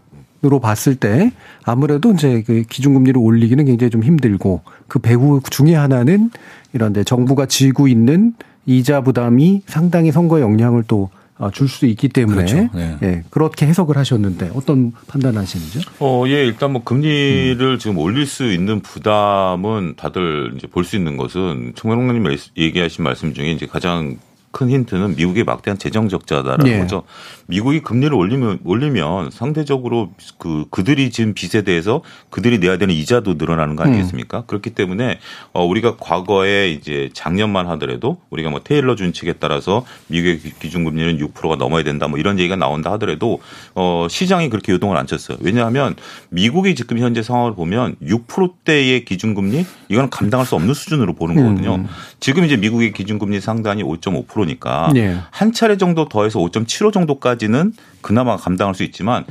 [0.46, 1.32] 으로 봤을 때
[1.64, 6.32] 아무래도 이제 그 기준금리를 올리기는 굉장히 좀 힘들고 그 배후 중에 하나는
[6.74, 8.34] 이런 데 정부가 지고 있는
[8.66, 11.10] 이자 부담이 상당히 선거에 영향을 또
[11.52, 12.70] 줄 수 있기 때문에 그렇죠.
[12.74, 12.98] 네.
[13.02, 15.82] 예, 그렇게 해석을 하셨는데 어떤 판단하시는지요?
[16.00, 21.18] 어, 예, 일단 뭐 금리를 지금 올릴 수 있는 부담은 다들 이제 볼 수 있는
[21.18, 24.18] 것은 청명롱님 얘기하신 말씀 중에 이제 가장
[24.54, 26.78] 큰 힌트는 미국의 막대한 재정 적자다라는 예.
[26.80, 27.04] 거죠.
[27.48, 33.76] 미국이 금리를 올리면 올리면 상대적으로 그 그들이 지금 빚에 대해서 그들이 내야 되는 이자도 늘어나는
[33.76, 34.44] 거 아니겠습니까?
[34.46, 35.20] 그렇기 때문에
[35.54, 41.56] 어 우리가 과거에 이제 작년만 하더라도 우리가 뭐 테일러 준칙에 따라서 미국의 기- 기준금리는 6%가
[41.56, 43.42] 넘어야 된다 뭐 이런 얘기가 나온다 하더라도
[43.74, 45.38] 어 시장이 그렇게 요동을 안 쳤어요.
[45.42, 45.96] 왜냐하면
[46.30, 51.86] 미국이 지금 현재 상황을 보면 6%대의 기준금리 이거는 감당할 수 없는 수준으로 보는 거거든요.
[52.20, 55.18] 지금 이제 미국의 기준금리 상단이 5.5% 니까 예.
[55.32, 59.26] 한 차례 정도 더해서 5.75 정도까지는 그나마 감당할 수 있지만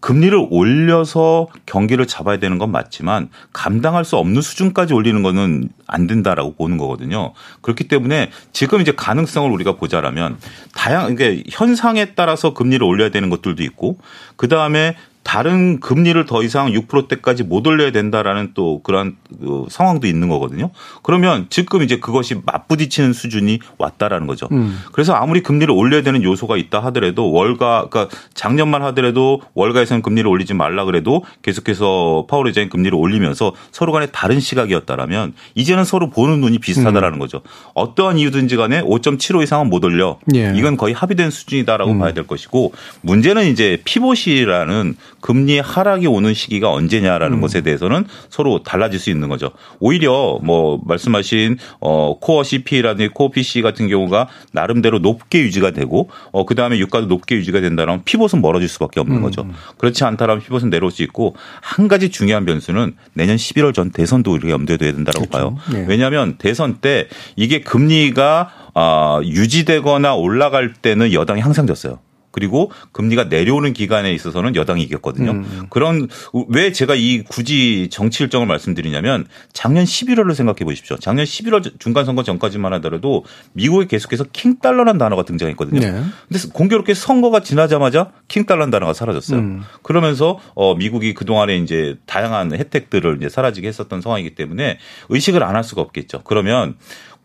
[0.00, 6.54] 금리를 올려서 경기를 잡아야 되는 건 맞지만 감당할 수 없는 수준까지 올리는 거는 안 된다라고
[6.54, 7.32] 보는 거거든요.
[7.60, 10.38] 그렇기 때문에 지금 이제 가능성을 우리가 보자라면
[10.74, 13.98] 다양 그러니까 현상에 따라서 금리를 올려야 되는 것들도 있고
[14.36, 20.28] 그 다음에 다른 금리를 더 이상 6%대까지 못 올려야 된다라는 또 그런 그 상황도 있는
[20.28, 20.70] 거거든요.
[21.02, 24.48] 그러면 지금 이제 그것이 맞부딪히는 수준이 왔다라는 거죠.
[24.92, 30.54] 그래서 아무리 금리를 올려야 되는 요소가 있다 하더라도 월가 그러니까 작년만 하더라도 월가에서는 금리를 올리지
[30.54, 36.60] 말라 그래도 계속해서 파월 의장이 금리를 올리면서 서로 간에 다른 시각이었다라면 이제는 서로 보는 눈이
[36.60, 37.40] 비슷하다라는 거죠.
[37.74, 40.18] 어떠한 이유든지 간에 5.75 이상은 못 올려.
[40.36, 40.52] 예.
[40.54, 47.40] 이건 거의 합의된 수준이다라고 봐야 될 것이고 문제는 이제 피봇이라는 금리 하락이 오는 시기가 언제냐라는
[47.40, 49.50] 것에 대해서는 서로 달라질 수 있는 거죠.
[49.80, 56.44] 오히려 뭐 말씀하신 어 core CPI라든지 코어 PC 같은 경우가 나름대로 높게 유지가 되고 어
[56.44, 59.46] 그다음에 유가도 높게 유지가 된다면 피봇은 멀어질 수밖에 없는 거죠.
[59.78, 64.50] 그렇지 않다라면 피봇은 내려올 수 있고 한 가지 중요한 변수는 내년 11월 전 대선도 우리가
[64.50, 65.56] 염두에 둬야 된다라고 봐요.
[65.72, 65.84] 네.
[65.88, 71.98] 왜냐하면 대선 때 이게 금리가 아, 유지되거나 올라갈 때는 여당이 항상 졌어요.
[72.36, 75.42] 그리고 금리가 내려오는 기간에 있어서는 여당이 이겼거든요.
[75.70, 76.06] 그런
[76.48, 80.98] 왜 제가 이 굳이 정치 일정을 말씀드리냐면 작년 11월을 생각해 보십시오.
[80.98, 85.80] 작년 11월 중간 선거 전까지만 하더라도 미국에 계속해서 킹 달러라는 단어가 등장했거든요.
[85.80, 85.90] 네.
[86.28, 89.62] 근데 공교롭게 선거가 지나자마자 킹 달러라는 단어가 사라졌어요.
[89.82, 95.64] 그러면서 어 미국이 그동안에 이제 다양한 혜택들을 이제 사라지게 했었던 상황이기 때문에 의식을 안 할
[95.64, 96.20] 수가 없겠죠.
[96.24, 96.76] 그러면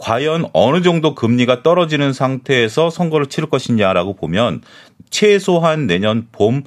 [0.01, 4.61] 과연 어느 정도 금리가 떨어지는 상태에서 선거를 치를 것이냐라고 보면
[5.11, 6.63] 최소한 내년 봄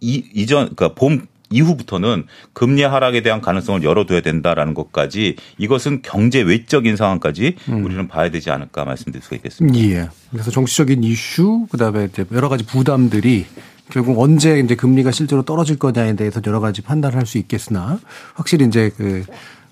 [0.00, 6.94] 이, 이전 그러니까 봄 이후부터는 금리 하락에 대한 가능성을 열어둬야 된다라는 것까지 이것은 경제 외적인
[6.94, 9.78] 상황까지 우리는 봐야 되지 않을까 말씀드릴 수가 있겠습니다.
[9.80, 10.08] 예.
[10.30, 13.46] 그래서 정치적인 이슈, 그다음에 이제 여러 가지 부담들이
[13.90, 17.98] 결국 언제 이제 금리가 실제로 떨어질 거냐에 대해서 여러 가지 판단을 할 수 있겠으나
[18.34, 19.24] 확실히 이제 그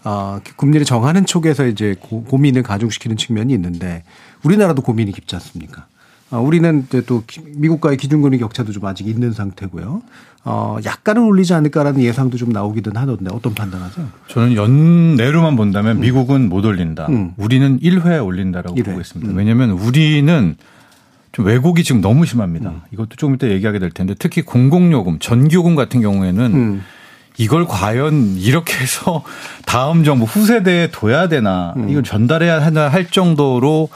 [0.05, 4.05] 아, 금리를 정하는 쪽에서 이제 고, 고민을 가중시키는 측면이 있는데
[4.43, 5.87] 우리나라도 고민이 깊지 않습니까?
[6.31, 10.03] 아, 우리는 이제 또 기- 미국과의 기준금리 격차도 좀 아직 있는 상태고요.
[10.45, 14.07] 어, 약간은 올리지 않을까라는 예상도 좀 나오기는 하던데 어떤 판단하세요?
[14.29, 17.07] 저는 연내로만 본다면 미국은 못 올린다.
[17.09, 17.33] 음.
[17.37, 18.91] 우리는 1회 올린다라고 일 회.
[18.91, 19.33] 보고 있습니다.
[19.35, 20.57] 왜냐하면 우리는
[21.33, 22.73] 좀 왜곡이 지금 너무 심합니다.
[22.93, 26.83] 이것도 조금 이따 얘기하게 될 텐데 특히 공공요금, 전기요금 같은 경우에는 음.
[27.39, 29.23] 이걸 과연 이렇게 해서
[29.65, 33.89] 다음 정부 후세대에 둬야 되나 이걸 전달해야 하나 할 정도로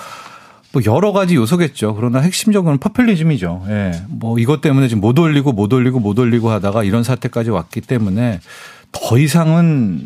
[0.73, 1.95] 뭐 여러 가지 요소겠죠.
[1.95, 3.67] 그러나 핵심적으로는 퍼퓰리즘이죠.
[3.69, 3.93] 예.
[4.09, 8.41] 뭐 이것 때문에 지금 못 올리고 못 올리고 못 올리고 하다가 이런 사태까지 왔기 때문에
[8.91, 10.01] 더 이상은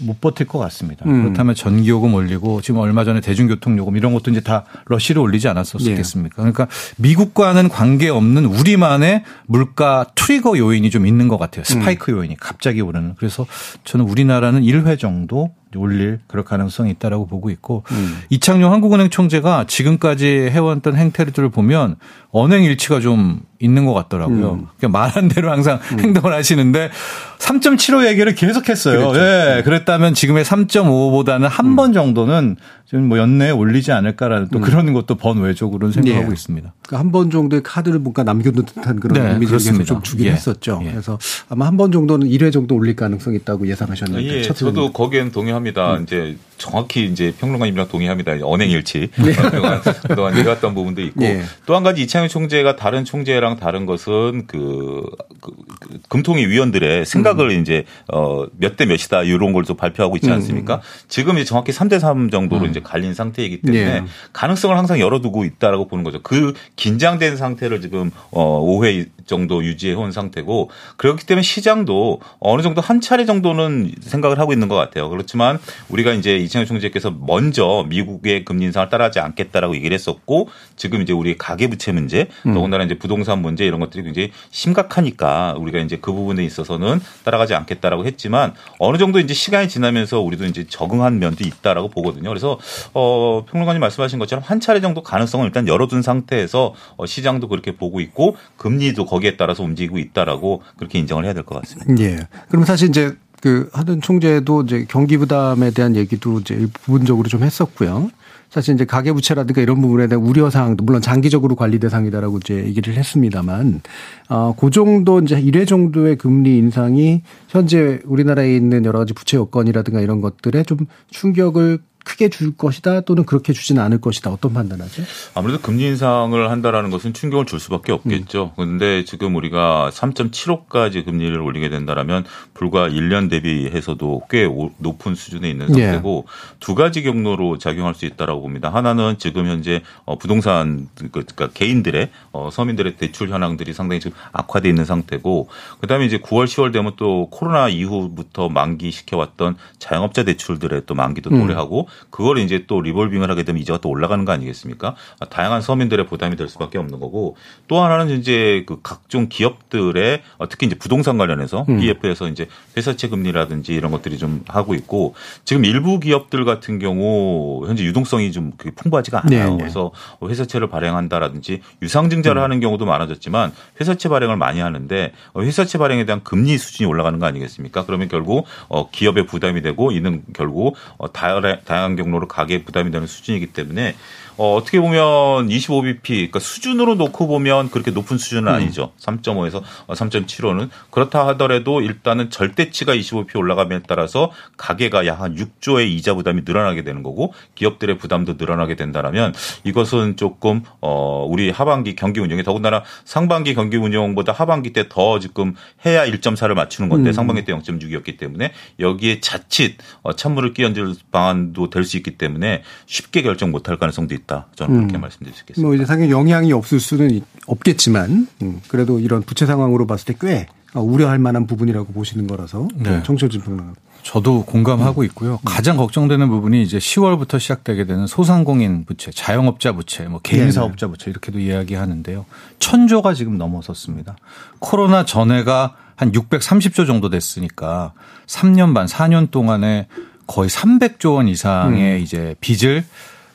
[0.00, 1.04] 못 버틸 것 같습니다.
[1.06, 1.22] 음.
[1.22, 6.36] 그렇다면 전기요금 올리고 지금 얼마 전에 대중교통 요금 이런 것도 이제 다 러시를 올리지 않았었겠습니까?
[6.36, 11.64] 그러니까 미국과는 관계없는 우리만의 물가 트리거 요인이 좀 있는 것 같아요.
[11.64, 13.14] 스파이크 요인이 갑자기 오르는.
[13.16, 13.46] 그래서
[13.84, 17.84] 저는 우리나라는 1회 정도 올릴 그럴 가능성이 있다라고 보고 있고
[18.30, 21.96] 이창용 한국은행 총재가 지금까지 해왔던 행태들을 보면
[22.32, 24.66] 언행 일치가 좀 있는 것 같더라고요.
[24.78, 26.90] 그러니까 말한 대로 항상 행동을 하시는데
[27.38, 29.12] 3.75 얘기를 계속했어요.
[29.16, 32.56] 예, 그랬다면 지금의 3.5보다는 한 번 정도는
[32.86, 36.32] 지금 뭐 연내에 올리지 않을까라는 또 그런 것도 번외적으로는 생각하고 예.
[36.32, 36.72] 있습니다.
[36.86, 39.84] 그러니까 한 번 정도의 카드를 뭔가 남겨둔 듯한 그런 네, 이미지를 계속.
[39.84, 40.32] 좀 주긴 예.
[40.32, 40.80] 했었죠.
[40.84, 40.90] 예.
[40.90, 44.92] 그래서 아마 한 번 정도는 1회 정도 올릴 가능성이 있다고 예상하셨는데 예, 첫 저도.
[44.92, 45.59] 거기엔 동의합니다.
[46.02, 48.32] 이제 정확히 이제 평론가님이랑 동의합니다.
[48.42, 49.08] 언행일치.
[49.16, 51.42] 그동안, 그동안 해왔던 부분도 있고 예.
[51.64, 55.06] 또한 가지 이창용 총재가 다른 총재랑 다른 것은 그,
[55.40, 60.30] 그, 그 금통위 위원들의 생각을 이제 어, 몇 대 몇이다 이런 걸 또 발표하고 있지
[60.30, 60.80] 않습니까?
[61.08, 64.02] 지금 이제 정확히 3대 3 정도로 이제 갈린 상태이기 때문에 예.
[64.32, 66.20] 가능성을 항상 열어두고 있다라고 보는 거죠.
[66.22, 72.80] 그 긴장된 상태를 지금 어 5회 정도 유지해 온 상태고 그렇기 때문에 시장도 어느 정도
[72.80, 75.08] 한 차례 정도는 생각을 하고 있는 것 같아요.
[75.08, 81.12] 그렇지만 우리가 이제 이창용 총재께서 먼저 미국의 금리 인상을 따라하지 않겠다라고 얘기를 했었고 지금 이제
[81.12, 82.54] 우리 가계 부채 문제 음.
[82.54, 88.04] 더군다나 이제 부동산 문제 이런 것들이 굉장히 심각하니까 우리가 이제 그 부분에 있어서는 따라가지 않겠다라고
[88.06, 92.28] 했지만 어느 정도 이제 시간이 지나면서 우리도 이제 적응한 면도 있다라고 보거든요.
[92.28, 92.58] 그래서
[92.94, 98.00] 어 평론가님 말씀하신 것처럼 한 차례 정도 가능성을 일단 열어둔 상태에서 어, 시장도 그렇게 보고
[98.00, 102.02] 있고 금리도 거기 에 따라서 움직이고 있다라고 그렇게 인정을 해야 될 것 같습니다.
[102.02, 102.18] 예.
[102.48, 108.10] 그럼 사실 이제 그 하던 총재도 이제 경기 부담에 대한 얘기도 이제 부분적으로 좀 했었고요.
[108.50, 113.80] 사실 이제 가계부채라든가 이런 부분에 대한 우려 사항도 물론 장기적으로 관리 대상이다라고 이제 얘기를 했습니다만,
[114.28, 120.00] 어, 그 정도 이제 1회 정도의 금리 인상이 현재 우리나라에 있는 여러 가지 부채 여건이라든가
[120.00, 120.78] 이런 것들에 좀
[121.10, 125.02] 충격을 크게 줄 것이다 또는 그렇게 주지는 않을 것이다 어떤 판단하죠?
[125.34, 128.52] 아무래도 금리 인상을 한다라는 것은 충격을 줄 수밖에 없겠죠.
[128.56, 135.68] 그런데 지금 우리가 3.75까지 금리를 올리게 된다라면 불과 1년 대비해서도 꽤 오- 높은 수준에 있는
[135.78, 135.84] 예.
[135.86, 136.26] 상태고
[136.58, 138.70] 두 가지 경로로 작용할 수 있다라고 봅니다.
[138.72, 144.68] 하나는 지금 현재 어, 부동산 그- 그러니까 개인들의 어, 서민들의 대출 현황들이 상당히 지금 악화돼
[144.68, 145.48] 있는 상태고
[145.80, 151.40] 그다음에 이제 9월 10월 되면 또 코로나 이후부터 만기 시켜왔던 자영업자 대출들의 또 만기도 음.
[151.40, 154.94] 도래하고 그걸 이제 또 리볼빙을 하게 되면 이자가 또 올라가는 거 아니겠습니까?
[155.20, 157.36] 아, 다양한 서민들의 부담이 될 수밖에 없는 거고
[157.68, 161.78] 또 하나는 이제 그 각종 기업들의 어, 특히 이제 부동산 관련해서 음.
[161.80, 167.84] BF에서 이제 회사채 금리라든지 이런 것들이 좀 하고 있고 지금 일부 기업들 같은 경우 현재
[167.84, 169.44] 유동성이 좀 풍부하지가 않아요.
[169.44, 169.56] 네, 네.
[169.58, 176.22] 그래서 회사채를 발행한다라든지 유상증자를 하는 경우도 많아졌지만 회사채 발행을 많이 하는데 어, 회사채 발행에 대한
[176.22, 177.84] 금리 수준이 올라가는 거 아니겠습니까?
[177.86, 183.06] 그러면 결국 어, 기업의 부담이 되고 이는 결국 어, 다양한 다양한 경로로 가계의 부담이 되는
[183.06, 183.96] 수준이기 때문에
[184.40, 188.92] 어, 어떻게 보면 25bp 그러니까 수준으로 놓고 보면 그렇게 높은 수준은 아니죠.
[188.98, 196.42] 3.5에서 3.75는 그렇다 하더라도 일단은 절대치가 25bp 올라가면에 따라서 가계가 약 한 6조의 이자 부담이
[196.46, 202.82] 늘어나게 되는 거고 기업들의 부담도 늘어나게 된다라면 이것은 조금 어 우리 하반기 경기 운영에 더군다나
[203.04, 207.12] 상반기 경기 운영보다 하반기 때 더 지금 해야 1.4를 맞추는 건데 음.
[207.12, 213.20] 상반기 때 0.6이었기 때문에 여기에 자칫 어, 찬물을 끼얹을 방안도 될 수 있기 때문에 쉽게
[213.22, 214.29] 결정 못할 가능성도 있다.
[214.54, 215.00] 저는 그렇게 음.
[215.00, 215.66] 말씀드릴 수 있겠습니다.
[215.66, 220.18] 뭐 이제 상당히 영향이 없을 수는 있- 없겠지만 음, 그래도 이런 부채 상황으로 봤을 때
[220.20, 223.02] 꽤 우려할 만한 부분이라고 보시는 거라서 네.
[223.02, 223.74] 청철진 평론.
[224.04, 225.40] 저도 공감하고 있고요.
[225.44, 230.52] 가장 걱정되는 부분이 이제 10월부터 시작되게 되는 소상공인 부채, 자영업자 부채, 뭐 개인 네네.
[230.52, 232.24] 사업자 부채 이렇게도 이야기하는데요.
[232.60, 234.16] 천조가 지금 넘어섰습니다.
[234.60, 237.92] 코로나 전에가 한 630조 정도 됐으니까
[238.26, 239.88] 3년 반, 4년 동안에
[240.28, 242.84] 거의 300조 원 이상의 이제 빚을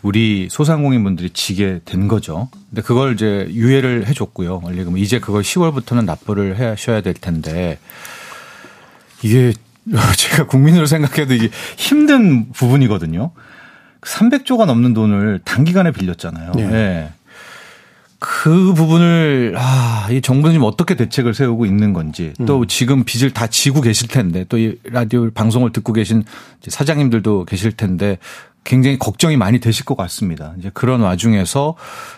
[0.06, 2.48] 우리 소상공인 분들이 지게 된 거죠.
[2.70, 4.62] 근데 그걸 이제 유예를 해줬고요.
[4.64, 7.80] 원리금 이제 그걸 10월부터는 납부를 해 하셔야 될 텐데
[9.24, 9.52] 이게
[10.16, 13.32] 제가 국민으로 생각해도 이게 힘든 부분이거든요.
[14.02, 16.52] 300조가 넘는 돈을 단기간에 빌렸잖아요.
[16.56, 16.62] 네.
[16.62, 17.10] 예.
[18.20, 23.48] 그 부분을 아, 이 정부는 지금 어떻게 대책을 세우고 있는 건지 또 지금 빚을 다
[23.48, 26.24] 지고 계실 텐데 또 이 라디오 방송을 듣고 계신
[26.68, 28.18] 사장님들도 계실 텐데
[28.66, 30.54] 굉장히 걱정이 많이 되실 것 같습니다.
[30.60, 31.76] 이제 그런 와중에서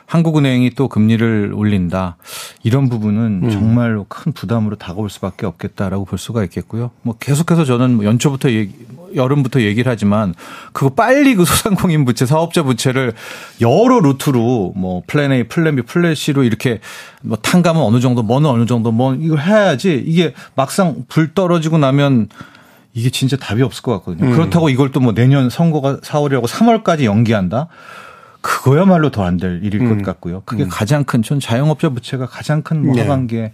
[0.07, 2.15] 한국은행이 또 금리를 올린다.
[2.63, 6.91] 이런 부분은 정말로 큰 부담으로 다가올 수밖에 없겠다라고 볼 수가 있겠고요.
[7.01, 8.73] 뭐 계속해서 저는 뭐 연초부터 얘기,
[9.13, 10.33] 여름부터 얘기를 하지만
[10.71, 13.13] 그거 빨리 그 소상공인 부채, 사업자 부채를
[13.60, 16.79] 여러 루트로 뭐 플랜 A, 플랜 B, 플랜 C로 이렇게
[17.21, 22.29] 뭐 탕감은 어느 정도, 뭐는 어느 정도, 뭐 이걸 해야지 이게 막상 불 떨어지고 나면
[22.93, 24.32] 이게 진짜 답이 없을 것 같거든요.
[24.32, 27.67] 그렇다고 이걸 또 뭐 내년 선거가 4월이라고 3월까지 연기한다?
[28.41, 30.41] 그거야말로 더 안 될 일일 것 같고요.
[30.45, 33.02] 그게 가장 큰, 전 자영업자 부채가 가장 큰뭐 네.
[33.02, 33.52] 하반기에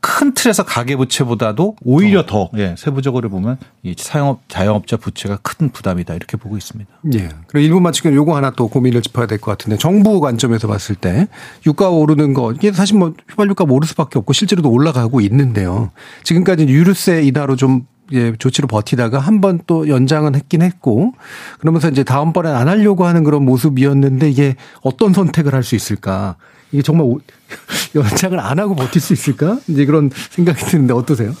[0.00, 6.14] 큰 틀에서 가계 부채보다도 오히려 더, 예, 세부적으로 보면 이 사영업, 자영업자 부채가 큰 부담이다.
[6.14, 6.88] 이렇게 보고 있습니다.
[7.14, 7.28] 예.
[7.48, 11.26] 그리고 1분 마치면 요거 하나 또 고민을 짚어야 될 것 같은데 정부 관점에서 봤을 때
[11.66, 15.90] 유가 오르는 거 이게 사실 뭐 휘발유가 오를 수밖에 없고 실제로도 올라가고 있는데요.
[16.22, 21.14] 지금까지 유류세 인하로 좀 예, 조치로 버티다가 한 번 또 연장은 했긴 했고
[21.58, 26.36] 그러면서 이제 다음번엔 안 하려고 하는 그런 모습이었는데 이게 어떤 선택을 할 수 있을까?
[26.72, 27.20] 이게 정말 오-
[27.94, 29.58] 연장을 안 하고 버틸 수 있을까?
[29.68, 31.32] 이제 그런 생각이 드는데 어떠세요?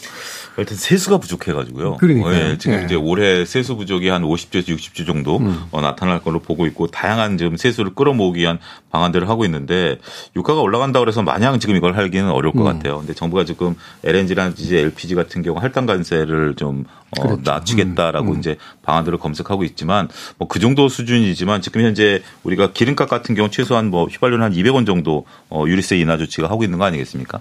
[0.56, 1.96] 하여튼 세수가 부족해가지고요.
[1.96, 2.34] 그러니까요.
[2.52, 2.84] 예, 지금 예.
[2.84, 5.64] 이제 올해 세수 부족이 한 50주에서 60주 정도 음.
[5.72, 8.60] 어, 나타날 걸로 보고 있고 다양한 지금 세수를 끌어모으기 위한
[8.94, 9.98] 방안들을 하고 있는데
[10.36, 12.64] 유가가 올라간다 그래서 마냥 지금 이걸 하기는 어려울 것 음.
[12.64, 12.98] 같아요.
[12.98, 16.84] 근데 정부가 지금 LNG라든지 LPG 같은 경우 할당 관세를 좀
[17.18, 17.42] 어, 그렇죠.
[17.44, 18.38] 낮추겠다라고 음, 음.
[18.38, 23.90] 이제 방안들을 검색하고 있지만 뭐 그 정도 수준이지만 지금 현재 우리가 기름값 같은 경우 최소한
[23.90, 27.40] 뭐 휘발유는 한 200원 정도 어, 유류세 인하 조치가 하고 있는 거 아니겠습니까?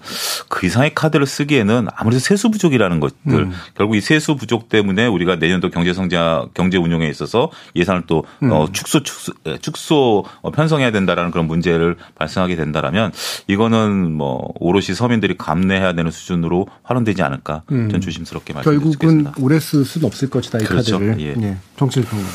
[0.49, 3.53] 그 이상의 카드를 쓰기에는 아무래도 세수 부족이라는 것들 음.
[3.75, 8.51] 결국 이 세수 부족 때문에 우리가 내년도 경제 성장 경제 운용에 있어서 예산을 또 음.
[8.51, 13.11] 어, 축소 축소 예, 축소 어, 편성해야 된다라는 그런 문제를 발생하게 된다라면
[13.47, 17.89] 이거는 뭐 오롯이 서민들이 감내해야 되는 수준으로 활용되지 않을까 음.
[17.89, 19.33] 전 조심스럽게 결국은 말씀드리겠습니다.
[19.39, 20.99] 오래 쓸 수는 없을 것이다 이 그렇죠.
[20.99, 21.19] 카드를.
[21.19, 21.35] 예.
[21.41, 21.57] 예.
[21.77, 22.31] 정칠 평론가.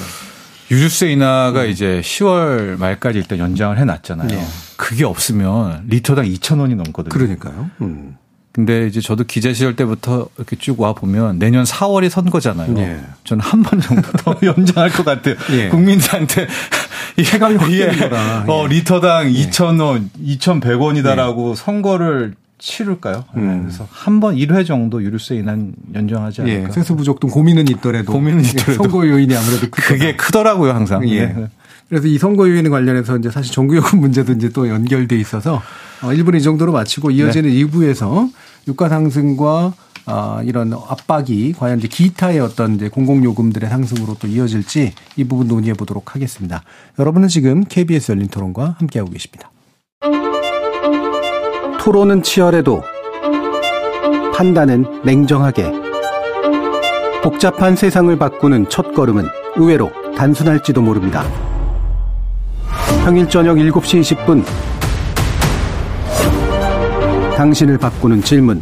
[0.70, 4.28] 유류세 인하가 이제 10월 말까지 일단 연장을 해놨잖아요.
[4.28, 4.44] 네.
[4.76, 7.08] 그게 없으면 리터당 2,000원이 넘거든요.
[7.08, 7.70] 그러니까요.
[7.80, 8.16] 음.
[8.52, 12.76] 근데 이제 저도 기자 시절 때부터 이렇게 쭉 와 보면 내년 4월이 선거잖아요.
[12.78, 13.00] 예.
[13.24, 15.36] 저는 한 번 정도 더 연장할 것 같아요.
[15.52, 15.68] 예.
[15.68, 16.48] 국민들한테
[17.16, 18.44] 쾌감이 확 이게 되는 거라.
[18.48, 18.68] 어, 예.
[18.74, 23.24] 리터당 2,000원, 2,100원이다라고 선거를 치를까요?
[23.36, 23.62] 음.
[23.64, 25.56] 그래서 한 번 1회 정도 유류세 인하
[25.94, 26.54] 연장하지 예.
[26.56, 26.72] 않을까?
[26.72, 28.74] 세수 부족 등 고민은 있더라도 고민은 예, 있더라도.
[28.74, 29.86] 선거 요인이 아무래도 크다.
[29.88, 31.08] 그게 크더라고요, 항상.
[31.08, 31.26] 예.
[31.26, 31.46] 네.
[31.88, 35.62] 그래서 이 선거 요인 관련해서 이제 사실 정규요금 문제도 이제 또 연결돼 있어서
[36.02, 37.64] 어, 1부는 이 정도로 마치고 이어지는 네.
[37.64, 38.28] 2부에서
[38.66, 39.72] 유가 상승과
[40.10, 45.74] 아, 이런 압박이 과연 이제 기타의 어떤 이제 공공요금들의 상승으로 또 이어질지 이 부분 논의해
[45.74, 46.62] 보도록 하겠습니다.
[46.98, 49.50] 여러분은 지금 KBS 열린 토론과 함께하고 계십니다.
[51.78, 52.82] 토론은 치열해도
[54.34, 55.70] 판단은 냉정하게
[57.22, 61.24] 복잡한 세상을 바꾸는 첫 걸음은 의외로 단순할지도 모릅니다.
[63.04, 64.44] 평일 저녁 7시 20분
[67.36, 68.60] 당신을 바꾸는 질문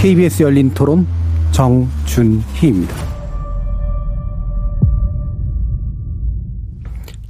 [0.00, 1.06] KBS 열린 토론
[1.52, 3.05] 정준희입니다.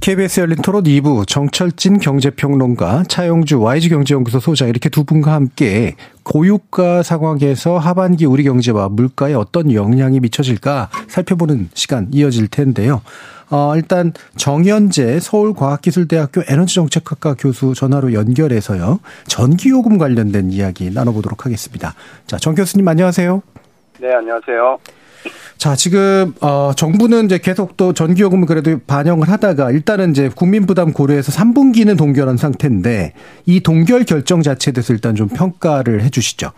[0.07, 7.77] KBS 열린 토론 2부 정철진 경제평론가 차영주 YG경제연구소 소장 이렇게 두 분과 함께 고유가 상황에서
[7.77, 13.01] 하반기 우리 경제와 물가에 어떤 영향이 미쳐질까 살펴보는 시간 이어질 텐데요.
[13.49, 19.01] 어, 일단 정현재 서울과학기술대학교 에너지정책학과 교수 전화로 연결해서요.
[19.27, 21.95] 전기요금 관련된 이야기 나눠보도록 하겠습니다.
[22.27, 23.41] 자, 정 교수님 안녕하세요.
[23.99, 24.77] 네, 안녕하세요.
[25.57, 30.65] 자, 지금 어 정부는 이제 계속 또 전기 요금을 그래도 반영을 하다가 일단은 이제 국민
[30.65, 33.13] 부담 고려해서 3분기는 동결한 상태인데
[33.45, 36.51] 이 동결 결정 자체에 대해서 일단 좀 평가를 해 주시죠.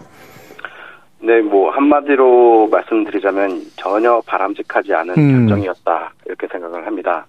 [1.21, 5.47] 네, 뭐 한마디로 말씀드리자면 전혀 바람직하지 않은 음.
[5.47, 7.25] 결정이었다 이렇게 생각을 합니다.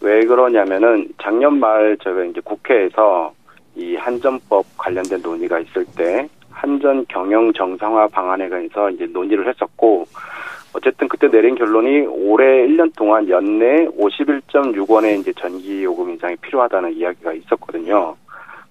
[0.00, 3.32] 왜 그러냐면은 작년 말 저희가 이제 국회에서
[3.74, 10.06] 이 한전법 관련된 논의가 있을 때 한전 경영 정상화 방안에 관해서 이제 논의를 했었고
[11.18, 18.14] 그때 내린 결론이 올해 1년 동안 연내 51.6원의 이제 전기 요금 인상이 필요하다는 이야기가 있었거든요.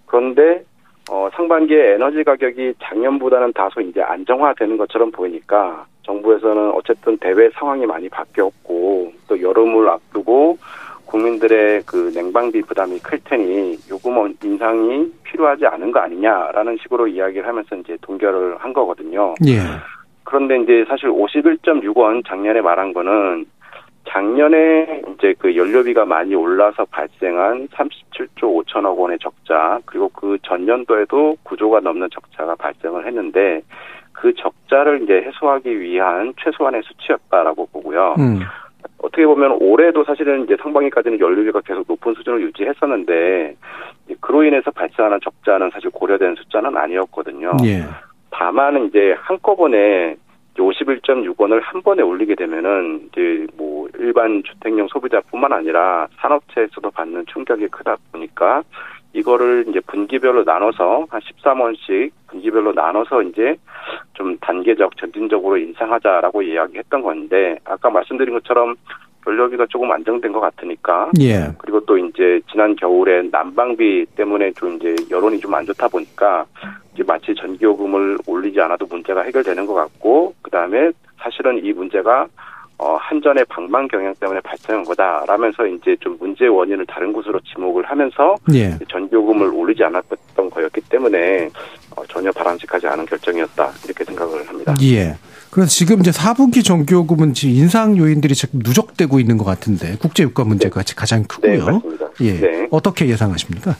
[0.05, 0.63] 그런데
[1.09, 8.07] 어, 상반기에 에너지 가격이 작년보다는 다소 이제 안정화되는 것처럼 보이니까 정부에서는 어쨌든 대외 상황이 많이
[8.09, 10.59] 바뀌었고 또 여름을 앞두고
[11.05, 17.75] 국민들의 그 냉방비 부담이 클 테니 요금 인상이 필요하지 않은 거 아니냐라는 식으로 이야기를 하면서
[17.75, 19.33] 이제 동결을 한 거거든요.
[19.47, 19.61] 예.
[20.25, 23.45] 그런데 이제 사실 51.6원 작년에 말한 거는
[24.07, 31.81] 작년에 이제 그 연료비가 많이 올라서 발생한 37조 5천억 원의 적자 그리고 그 전년도에도 9조가
[31.81, 33.61] 넘는 적자가 발생을 했는데
[34.11, 38.15] 그 적자를 이제 해소하기 위한 최소한의 수치였다라고 보고요.
[38.19, 38.39] 음.
[38.99, 43.55] 어떻게 보면 올해도 사실은 이제 상반기까지는 연료비가 계속 높은 수준을 유지했었는데
[44.21, 47.57] 그로 인해서 발생하는 적자는 사실 고려된 숫자는 아니었거든요.
[47.65, 47.83] 예.
[48.37, 50.17] 다만 이제 한꺼번에
[50.57, 57.95] 51.6원을 한 번에 올리게 되면은 이제 뭐 일반 주택용 소비자뿐만 아니라 산업체에서도 받는 충격이 크다
[58.11, 58.63] 보니까
[59.13, 63.55] 이거를 이제 분기별로 나눠서 한 13원씩 분기별로 나눠서 이제
[64.13, 68.75] 좀 단계적 점진적으로 인상하자라고 이야기했던 건데 아까 말씀드린 것처럼
[69.27, 71.47] 연료비가 조금 안정된 것 같으니까 예.
[71.57, 76.45] 그리고 또 이제 지난 겨울에 난방비 때문에 좀 이제 여론이 좀 안 좋다 보니까
[76.93, 82.27] 이제 마치 전기요금을 올리지 않아도 문제가 해결되는 것 같고 그 다음에 사실은 이 문제가
[82.77, 88.35] 어, 한전의 방만 경영 때문에 발생한 거다라면서 이제 좀 문제 원인을 다른 곳으로 지목을 하면서
[88.53, 88.77] 예.
[88.89, 91.49] 전기요금을 올리지 않았던 거였기 때문에
[91.95, 94.75] 어, 전혀 바람직하지 않은 결정이었다 이렇게 생각을 합니다.
[94.83, 95.15] 예.
[95.49, 100.43] 그래서 지금 이제 4분기 전기요금은 지금 인상 요인들이 지금 누적되고 있는 것 같은데 국제 유가
[100.43, 101.65] 문제가 가장 네, 크고요.
[101.65, 102.07] 맞습니다.
[102.21, 102.33] 예.
[102.33, 102.67] 네.
[102.71, 103.73] 어떻게 예상하십니까?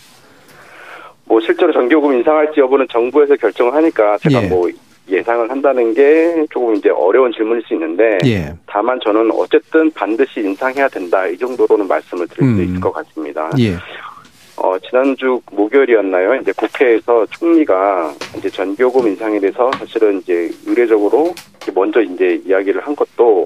[1.26, 4.48] 뭐 실제로 전기요금 인상할지 여부는 정부에서 결정을 하니까 제가 예.
[4.48, 4.70] 뭐
[5.08, 8.54] 예상을 한다는 게 조금 이제 어려운 질문일 수 있는데 예.
[8.66, 12.64] 다만 저는 어쨌든 반드시 인상해야 된다 이 정도로는 말씀을 드릴 수 음.
[12.64, 13.50] 있을 것 같습니다.
[13.60, 13.76] 예.
[14.58, 16.36] 어, 지난주 목요일이었나요?
[16.36, 21.34] 이제 국회에서 총리가 이제 전기요금 인상에 대해서 사실은 이제 의례적으로
[21.74, 23.46] 먼저 이제 이야기를 한 것도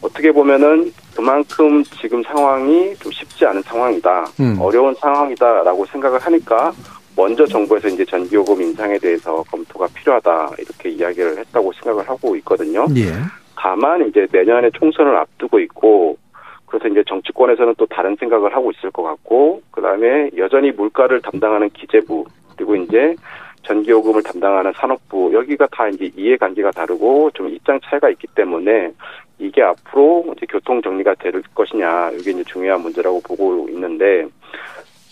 [0.00, 4.26] 어떻게 보면은 그만큼 지금 상황이 좀 쉽지 않은 상황이다.
[4.40, 4.56] 음.
[4.60, 6.72] 어려운 상황이다라고 생각을 하니까
[7.16, 10.50] 먼저 정부에서 이제 전기요금 인상에 대해서 검토가 필요하다.
[10.58, 12.86] 이렇게 이야기를 했다고 생각을 하고 있거든요.
[12.96, 13.12] 예.
[13.56, 16.18] 다만 이제 내년에 총선을 앞두고 있고
[16.66, 22.26] 그래서 이제 정치권에서는 또 다른 생각을 하고 있을 것 같고 그다음에 여전히 물가를 담당하는 기재부
[22.54, 23.16] 그리고 이제
[23.62, 28.92] 전기요금을 담당하는 산업부 여기가 다 이제 이해관계가 다르고 좀 입장 차이가 있기 때문에
[29.38, 34.26] 이게 앞으로 이제 교통 정리가 될 것이냐 이게 이제 중요한 문제라고 보고 있는데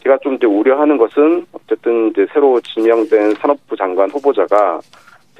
[0.04, 4.80] 제가 좀 이제 우려하는 것은 어쨌든 이제 새로 지명된 산업부 장관 후보자가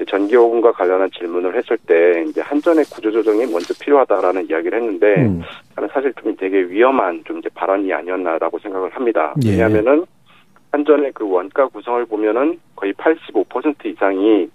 [0.07, 5.41] 전기요금과 관련한 질문을 했을 때 이제 한전의 구조조정이 먼저 필요하다라는 이야기를 했는데 음.
[5.75, 9.33] 저는 사실 좀 되게 위험한 좀 이제 발언이 아니었나라고 생각을 합니다.
[9.45, 9.51] 예.
[9.51, 10.05] 왜냐하면은
[10.71, 14.49] 한전의 그 원가 구성을 보면은 거의 85% 이상이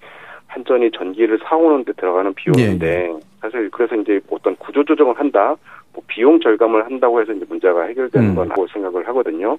[0.48, 5.54] 한전이 전기를 사오는 데 들어가는 비용인데 사실 그래서 이제 어떤 구조 조정을 한다,
[5.94, 8.34] 뭐 비용 절감을 한다고 해서 이제 문제가 해결되는 음.
[8.34, 9.56] 건 아니고 생각을 하거든요.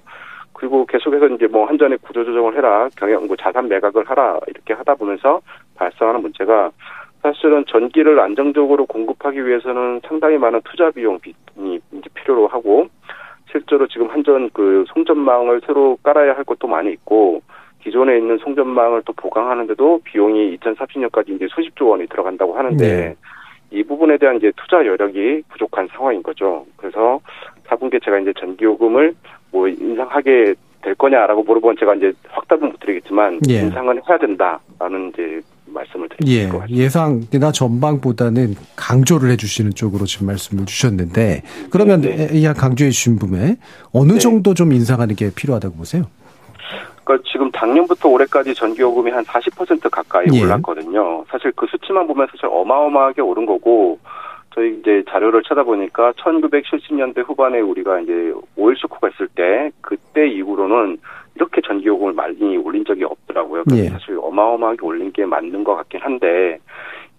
[0.62, 4.94] 그리고 계속해서 이제 뭐 한전의 구조 조정을 해라, 경영 뭐 자산 매각을 하라 이렇게 하다
[4.94, 5.40] 보면서
[5.74, 6.70] 발생하는 문제가
[7.20, 12.86] 사실은 전기를 안정적으로 공급하기 위해서는 상당히 많은 투자 비용이 이제 필요로 하고
[13.50, 17.42] 실제로 지금 한전 그 송전망을 새로 깔아야 할 것도 많이 있고
[17.80, 23.16] 기존에 있는 송전망을 또 보강하는데도 비용이 2030년까지 이제 수십조 원이 들어간다고 하는데 네.
[23.72, 26.66] 이 부분에 대한 이제 투자 여력이 부족한 상황인 거죠.
[26.76, 27.18] 그래서
[27.66, 29.16] 4분기에 제가 이제 전기요금을
[29.52, 33.60] 뭐 인상하게 될 거냐라고 물어보면 제가 이제 확답은 못 드리겠지만 예.
[33.60, 36.68] 인상은 해야 된다라는 이제 말씀을 드릴 예, 것.
[36.68, 42.28] 예상이나 전방보다는 강조를 해주시는 쪽으로 지금 말씀을 주셨는데 그러면 네.
[42.32, 43.56] 이한 강조해 주신 부분에
[43.92, 44.18] 어느 네.
[44.18, 46.04] 정도 좀 인상하는 게 필요하다고 보세요?
[47.04, 50.42] 그러니까 지금 작년부터 올해까지 전기요금이 한 40% 가까이 예.
[50.42, 51.24] 올랐거든요.
[51.28, 53.98] 사실 그 수치만 보면 사실 어마어마하게 오른 거고
[54.54, 60.98] 저희 이제 자료를 찾아보니까 1970년대 후반에 우리가 이제 오일 쇼크가 있을 때 그때 이후로는
[61.34, 63.64] 이렇게 전기요금을 많이 올린 적이 없더라고요.
[63.74, 63.88] 예.
[63.88, 66.58] 사실 어마어마하게 올린 게 맞는 것 같긴 한데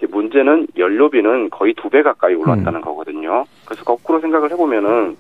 [0.10, 3.46] 문제는 연료비는 거의 두 배 가까이 올랐다는 거거든요.
[3.66, 5.16] 그래서 거꾸로 생각을 해보면은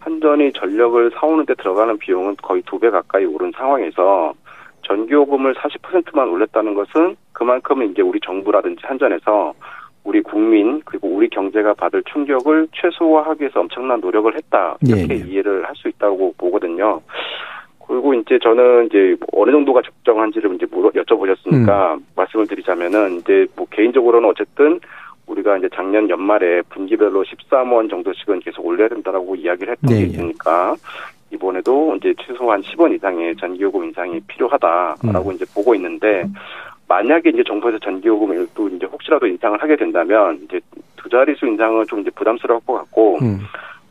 [0.00, 4.34] 한전이 전력을 사오는 데 들어가는 비용은 거의 두 배 가까이 오른 상황에서
[4.82, 9.54] 전기요금을 40%만 올렸다는 것은 그만큼 이제 우리 정부라든지 한전에서
[10.06, 15.26] 우리 국민 그리고 우리 경제가 받을 충격을 최소화하기 위해서 엄청난 노력을 했다 이렇게 예, 예.
[15.26, 17.02] 이해를 할 수 있다고 보거든요.
[17.86, 24.28] 그리고 이제 저는 이제 어느 정도가 적정한지를 이제 물어 여쭤보셨으니까 말씀을 드리자면은 이제 뭐 개인적으로는
[24.28, 24.80] 어쨌든
[25.26, 30.06] 우리가 이제 작년 연말에 분기별로 13원 정도씩은 계속 올려야 된다라고 이야기를 했던 네, 게 예.
[30.06, 30.76] 있으니까
[31.32, 36.24] 이번에도 이제 최소한 10원 이상의 전기요금 인상이 필요하다라고 이제 보고 있는데
[36.88, 40.60] 만약에 이제 정부에서 전기요금을 또 이제 혹시라도 인상을 하게 된다면 이제
[40.96, 43.40] 두 자릿수 인상은 좀 이제 부담스러울 것 같고 음.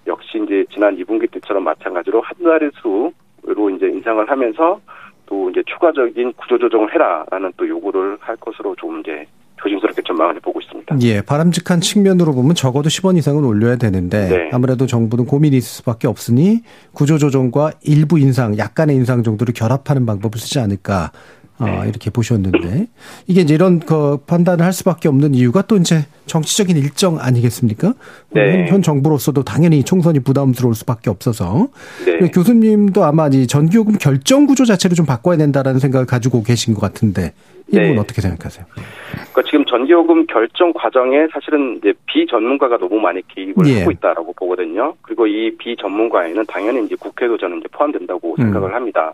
[0.07, 4.79] 역시 이제 지난 2분기 때처럼 마찬가지로 한 자릿수로 이제 인상을 하면서
[5.25, 9.25] 또 이제 추가적인 구조 조정을 해라라는 또 요구를 할 것으로 좀 이제
[9.61, 10.97] 조심스럽게 전망을 해보고 있습니다.
[11.01, 14.49] 예, 바람직한 측면으로 보면 적어도 10원 이상은 올려야 되는데 네.
[14.53, 16.61] 아무래도 정부는 고민이 있을 수밖에 없으니
[16.93, 21.11] 구조조정과 일부 인상, 약간의 인상 정도를 결합하는 방법을 쓰지 않을까
[21.57, 21.89] 어, 네.
[21.89, 22.87] 이렇게 보셨는데
[23.27, 27.93] 이게 이제 이런 그 판단을 할 수밖에 없는 이유가 또 이제 정치적인 일정 아니겠습니까?
[28.31, 28.65] 네.
[28.65, 31.69] 현, 현 정부로서도 당연히 총선이 부담스러울 수밖에 없어서
[32.05, 32.29] 네.
[32.29, 37.33] 교수님도 아마 이 전기요금 결정 구조 자체를 좀 바꿔야 된다라는 생각을 가지고 계신 것 같은데
[37.67, 37.97] 이 부분 네.
[37.97, 38.65] 어떻게 생각하세요?
[39.13, 43.79] 그러니까 지금 전기요금 결정 과정에 사실은 이제 비전문가가 너무 많이 개입을 예.
[43.79, 44.93] 하고 있다라고 보거든요.
[45.01, 48.43] 그리고 이 비전문가에는 당연히 이제 국회도 저는 이제 포함된다고 음.
[48.43, 49.13] 생각을 합니다.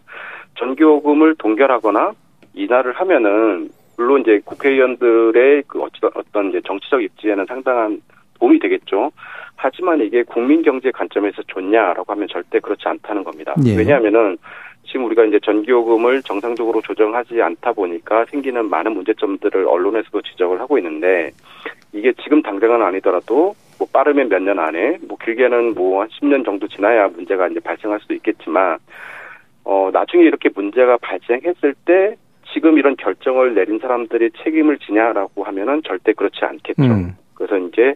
[0.55, 2.13] 전기요금을 동결하거나
[2.53, 8.01] 인하를 하면은 물론 이제 국회의원들의 그 어떤 이제 정치적 입지에는 상당한
[8.39, 9.11] 도움이 되겠죠.
[9.55, 13.53] 하지만 이게 국민 경제 관점에서 좋냐라고 하면 절대 그렇지 않다는 겁니다.
[13.65, 13.75] 예.
[13.77, 14.37] 왜냐하면은
[14.85, 21.31] 지금 우리가 이제 전기요금을 정상적으로 조정하지 않다 보니까 생기는 많은 문제점들을 언론에서도 지적을 하고 있는데
[21.93, 26.67] 이게 지금 당장은 아니더라도 뭐 빠르면 몇 년 안에 뭐 길게는 뭐 한 10년 정도
[26.67, 28.79] 지나야 문제가 이제 발생할 수도 있겠지만
[29.63, 32.15] 어 나중에 이렇게 문제가 발생했을 때
[32.61, 36.83] 지금 이런 결정을 내린 사람들이 책임을 지냐라고 하면은 절대 그렇지 않겠죠.
[36.83, 37.15] 음.
[37.33, 37.95] 그래서 이제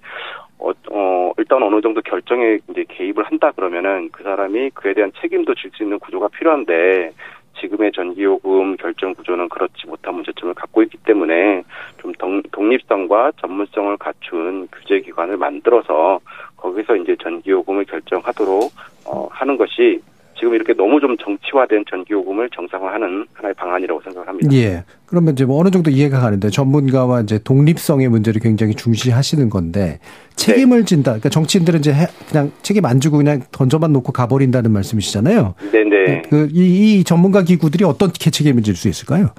[0.57, 5.53] 어, 어, 일단 어느 정도 결정에 이제 개입을 한다 그러면은 그 사람이 그에 대한 책임도
[5.53, 7.11] 질 수 있는 구조가 필요한데
[7.59, 11.61] 지금의 전기요금 결정 구조는 그렇지 못한 문제점을 갖고 있기 때문에
[11.99, 12.11] 좀
[12.51, 16.20] 독립성과 전문성을 갖춘 규제 기관을 만들어서
[16.57, 18.72] 거기서 이제 전기요금을 결정하도록
[19.05, 20.01] 어, 하는 것이
[20.38, 24.49] 지금 이렇게 너무 좀 정치화된 전기요금을 정상화하는 하나의 방안이라고 생각을 합니다.
[24.53, 24.83] 예.
[25.05, 29.99] 그러면 이제 뭐 어느 정도 이해가 가는데 전문가와 이제 독립성의 문제를 굉장히 중시하시는 건데
[30.36, 30.86] 책임을 네.
[30.86, 31.11] 진다.
[31.11, 31.93] 그러니까 정치인들은 이제
[32.29, 35.55] 그냥 책임 안 지고 그냥 던져만 놓고 가버린다는 말씀이시잖아요.
[35.71, 36.05] 네네.
[36.05, 36.21] 네.
[36.29, 39.29] 그, 이, 이 전문가 기구들이 어떻게 책임을 질 수 있을까요?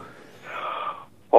[1.30, 1.38] 어,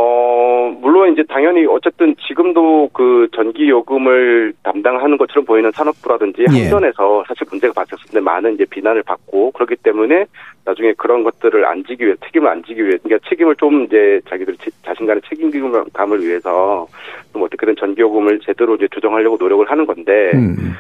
[1.08, 6.62] 물론 이제 당연히 어쨌든 지금도 그 전기 요금을 담당하는 것처럼 보이는 산업부라든지 예.
[6.62, 10.26] 한전에서 사실 문제가 발생했을 때 많은 이제 비난을 받고 그렇기 때문에
[10.66, 14.58] 나중에 그런 것들을 안 지기 위해 책임을 안 지기 위해 그러니까 책임을 좀 이제 자기들
[14.84, 16.88] 자신간의 책임감을 위해서
[17.32, 20.74] 좀 어떻게든 전기 요금을 제대로 이제 조정하려고 노력을 하는 건데 음.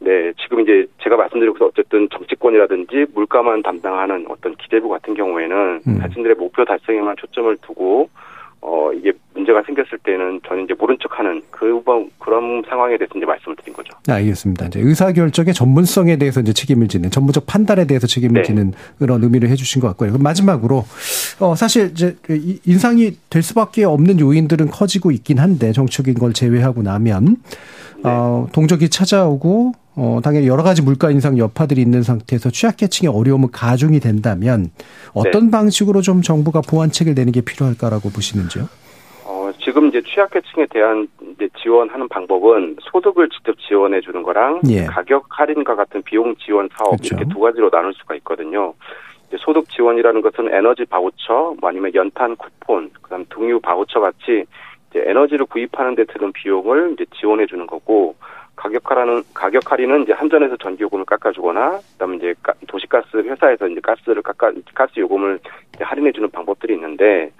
[0.00, 5.98] 네, 지금 이제 제가 말씀드리고서 어쨌든 정치권이라든지 물가만 담당하는 어떤 기재부 같은 경우에는 음.
[6.00, 8.08] 자신들의 목표 달성에만 초점을 두고
[8.62, 11.82] 어, 이게 문제가 생겼을 때는 저는 이제 모른 척 하는 그,
[12.18, 13.94] 그런 상황에 대해서 이제 말씀을 드린 거죠.
[14.06, 14.66] 네, 알겠습니다.
[14.66, 18.46] 이제 의사결정의 전문성에 대해서 이제 책임을 지는, 전문적 판단에 대해서 책임을 네.
[18.46, 20.10] 지는 그런 의미를 해주신 것 같고요.
[20.10, 20.84] 그럼 마지막으로,
[21.40, 22.16] 어, 사실 이제
[22.66, 27.36] 인상이 될 수밖에 없는 요인들은 커지고 있긴 한데, 정책인 걸 제외하고 나면,
[27.96, 28.02] 네.
[28.04, 34.00] 어, 동적이 찾아오고 어, 당연히 여러 가지 물가 인상 여파들이 있는 상태에서 취약계층의 어려움은 가중이
[34.00, 34.70] 된다면
[35.14, 35.50] 어떤 네.
[35.50, 38.64] 방식으로 좀 정부가 보완책을 내는 게 필요할까라고 보시는지요?
[39.24, 44.84] 어, 지금 이제 취약계층에 대한 이제 지원하는 방법은 소득을 직접 지원해 주는 거랑 예.
[44.84, 47.16] 가격 할인과 같은 비용 지원 사업 그렇죠.
[47.16, 48.74] 이렇게 두 가지로 나눌 수가 있거든요.
[49.28, 54.44] 이제 소득 지원이라는 것은 에너지 바우처, 뭐 아니면 연탄 쿠폰, 그다음 등유 바우처 같이
[54.94, 58.16] 에너지를 구입하는 데 드는 비용을 이제 지원해 주는 거고
[58.60, 62.34] 가격 할인은 가격 할인은 이제 한전에서 전기 요금을 깎아주거나 그다음에 이제
[62.68, 65.40] 도시가스 회사에서 이제 가스를 깎아 가스 요금을
[65.80, 67.32] 할인해 주는 방법들이 있는데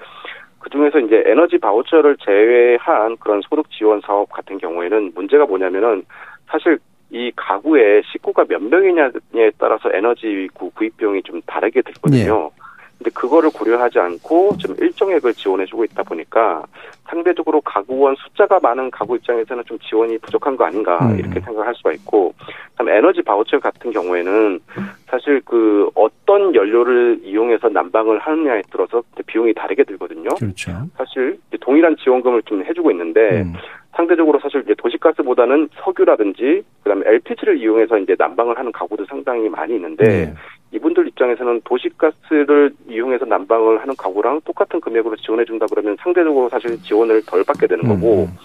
[0.61, 6.07] 그 중에서 이제 에너지 바우처를 제외한 그런 소득 지원 사업 같은 경우에는 문제가 뭐냐면은
[6.47, 6.79] 사실
[7.11, 12.51] 이 가구에 식구가 몇 명이냐에 따라서 에너지 구입 비용이 좀 다르게 되거든요.
[12.55, 12.63] 네.
[13.01, 16.63] 근데 그거를 고려하지 않고 지금 일정액을 지원해주고 있다 보니까
[17.09, 21.19] 상대적으로 가구원 숫자가 많은 가구 입장에서는 좀 지원이 부족한 거 아닌가 음.
[21.19, 22.35] 이렇게 생각할 수가 있고,
[22.73, 24.61] 그다음 에너지 바우처 같은 경우에는
[25.07, 30.29] 사실 그 어떤 연료를 이용해서 난방을 하느냐에 따라서 비용이 다르게 들거든요.
[30.39, 30.73] 그렇죠.
[30.97, 33.55] 사실 동일한 지원금을 좀 해주고 있는데 음.
[33.97, 40.05] 상대적으로 사실 이제 도시가스보다는 석유라든지 그다음에 LPG를 이용해서 이제 난방을 하는 가구도 상당히 많이 있는데
[40.05, 40.35] 네.
[40.73, 47.23] 이분들 입장에서는 도시가스를 이용해서 난방을 하는 가구랑 똑같은 금액으로 지원해 준다 그러면 상대적으로 사실 지원을
[47.27, 48.37] 덜 받게 되는 거고 음.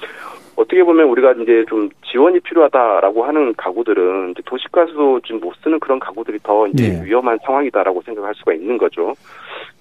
[0.55, 5.99] 어떻게 보면 우리가 이제 좀 지원이 필요하다라고 하는 가구들은 이제 도시가스도 지금 못 쓰는 그런
[5.99, 7.05] 가구들이 더 이제 네.
[7.05, 9.13] 위험한 상황이다라고 생각할 수가 있는 거죠.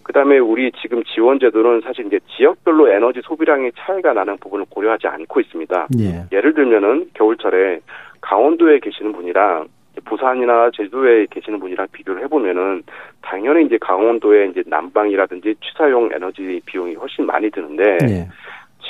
[0.03, 5.40] 그다음에 우리 지금 지원 제도는 사실 이제 지역별로 에너지 소비량의 차이가 나는 부분을 고려하지 않고
[5.40, 5.88] 있습니다.
[5.97, 6.24] 네.
[6.32, 7.80] 예를 들면은 겨울철에
[8.20, 9.68] 강원도에 계시는 분이랑
[10.05, 12.82] 부산이나 제주도에 계시는 분이랑 비교를 해보면은
[13.22, 18.28] 당연히 이제 강원도에 이제 난방이라든지 취사용 에너지 비용이 훨씬 많이 드는데 네.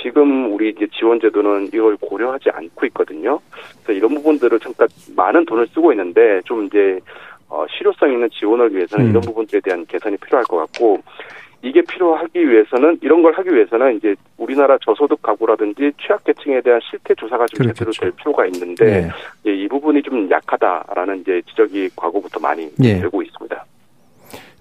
[0.03, 3.41] 지금 우리 이제 지원 제도는 이걸 고려하지 않고 있거든요.
[3.83, 6.99] 그래서 이런 부분들을 잠깐 많은 돈을 쓰고 있는데 좀 이제
[7.49, 9.11] 어, 실효성 있는 지원을 위해서는 음.
[9.11, 11.01] 이런 부분들에 대한 개선이 필요할 것 같고
[11.65, 17.47] 이게 필요하기 위해서는 이런 걸 하기 위해서는 이제 우리나라 저소득 가구라든지 취약계층에 대한 실태 조사가
[17.47, 19.11] 좀 제대로 될 필요가 있는데
[19.43, 19.51] 네.
[19.51, 23.01] 이 부분이 좀 약하다라는 이제 지적이 과거부터 많이 네.
[23.01, 23.65] 되고 있습니다.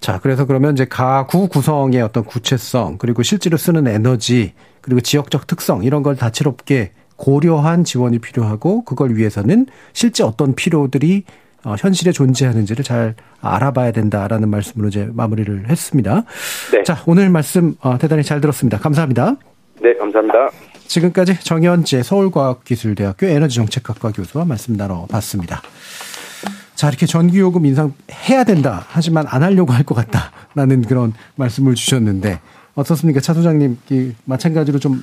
[0.00, 5.84] 자, 그래서 그러면 이제 가구 구성의 어떤 구체성 그리고 실제로 쓰는 에너지 그리고 지역적 특성
[5.84, 11.24] 이런 걸 다채롭게 고려한 지원이 필요하고 그걸 위해서는 실제 어떤 필요들이
[11.64, 16.24] 어, 현실에 존재하는지를 잘 알아봐야 된다라는 말씀으로 이제 마무리를 했습니다.
[16.72, 16.82] 네.
[16.84, 18.78] 자, 오늘 말씀 어, 대단히 잘 들었습니다.
[18.78, 19.36] 감사합니다.
[19.80, 20.50] 네, 감사합니다.
[20.86, 25.62] 지금까지 정현재 서울과학기술대학교 에너지정책학과 교수와 말씀 나눠봤습니다.
[26.74, 28.84] 자, 이렇게 전기요금 인상해야 된다.
[28.88, 32.40] 하지만 안 하려고 할 것 같다 라는 그런 말씀을 주셨는데
[32.74, 33.20] 어떻습니까?
[33.20, 33.78] 차 소장님,
[34.24, 35.02] 마찬가지로 좀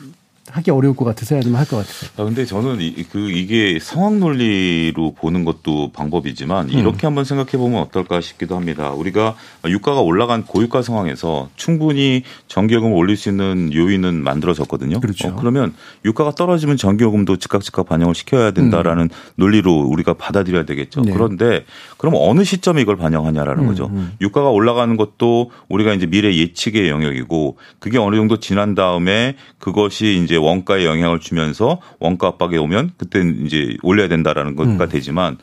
[0.50, 2.10] 하기 어려울 것 같아서 해야 되면 할 것 같아요.
[2.18, 6.74] 아, 근데 저는 이, 그 이게 상황 논리로 보는 것도 방법이지만 음.
[6.74, 8.92] 이렇게 한번 생각해 보면 어떨까 싶기도 합니다.
[8.92, 9.36] 우리가
[9.68, 15.00] 유가가 올라간 고유가 상황에서 충분히 전기요금을 올릴 수 있는 요인은 만들어졌거든요.
[15.00, 15.30] 그렇죠.
[15.30, 15.74] 어, 그러면
[16.04, 19.10] 유가가 떨어지면 전기요금도 즉각 즉각 반영을 시켜야 된다라는 음.
[19.36, 21.02] 논리로 우리가 받아들여야 되겠죠.
[21.02, 21.14] 네.
[21.14, 21.66] 그런데
[22.02, 23.86] 그럼 어느 시점에 이걸 반영하냐라는 음, 거죠.
[23.94, 24.14] 음.
[24.22, 30.36] 유가가 올라가는 것도 우리가 이제 미래 예측의 영역이고 그게 어느 정도 지난 다음에 그것이 이제
[30.36, 34.90] 원가에 영향을 주면서 원가 압박에 오면 그때 이제 올려야 된다라는 것가 음.
[34.90, 35.38] 되지만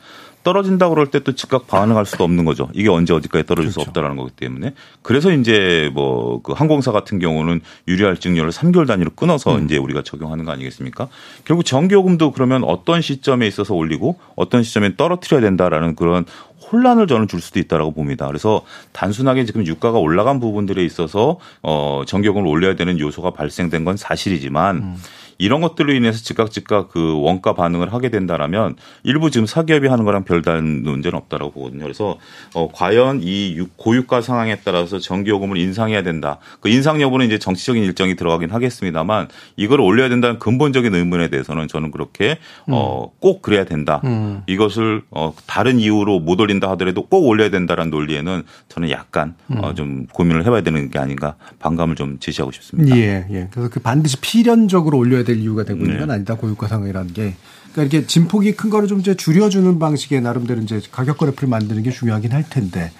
[0.49, 2.69] 떨어진다 그럴 때 또 즉각 반응할 수도 없는 거죠.
[2.73, 3.81] 이게 언제 어디까지 떨어질 그렇죠.
[3.81, 9.55] 수 없다라는 거기 때문에 그래서 이제 뭐 그 항공사 같은 경우는 유리할증료를 3개월 단위로 끊어서
[9.55, 9.65] 음.
[9.65, 11.07] 이제 우리가 적용하는 거 아니겠습니까?
[11.45, 16.25] 결국 전기요금도 그러면 어떤 시점에 있어서 올리고 어떤 시점에 떨어뜨려야 된다라는 그런
[16.71, 18.27] 혼란을 저는 줄 수도 있다라고 봅니다.
[18.27, 18.61] 그래서
[18.93, 24.95] 단순하게 지금 유가가 올라간 부분들에 있어서 어 전기요금을 올려야 되는 요소가 발생된 건 사실이지만 음.
[25.39, 30.25] 이런 것들로 인해서 즉각 즉각 그 원가 반응을 하게 된다라면 일부 지금 사기업이 하는 거랑
[30.25, 31.81] 별다른 문제는 없다라고 보거든요.
[31.81, 32.17] 그래서
[32.53, 36.37] 어 과연 이 고유가 상황에 따라서 전기요금을 인상해야 된다.
[36.59, 41.91] 그 인상 여부는 이제 정치적인 일정이 들어가긴 하겠습니다만 이걸 올려야 된다는 근본적인 의문에 대해서는 저는
[41.91, 42.37] 그렇게
[42.67, 42.73] 음.
[42.73, 44.01] 어꼭 그래야 된다.
[44.03, 44.43] 음.
[44.45, 49.63] 이것을 어 다른 이유로 못 올린다 하더라도 꼭 올려야 된다라는 논리에는 저는 약간 음.
[49.63, 52.97] 어좀 고민을 해봐야 되는 게 아닌가 반감을 좀 제시하고 싶습니다.
[52.97, 53.47] 예, 예.
[53.51, 56.13] 그래서 그 반드시 필연적으로 올려야 될 이유가 되고 있는 건 네.
[56.15, 57.35] 아니다 고유가 상황이라는 게
[57.71, 61.91] 그러니까 이렇게 진폭이 큰 거를 좀 이제 줄여주는 방식의 나름대로 이제 가격 그래프를 만드는 게
[61.91, 62.91] 중요하긴 할 텐데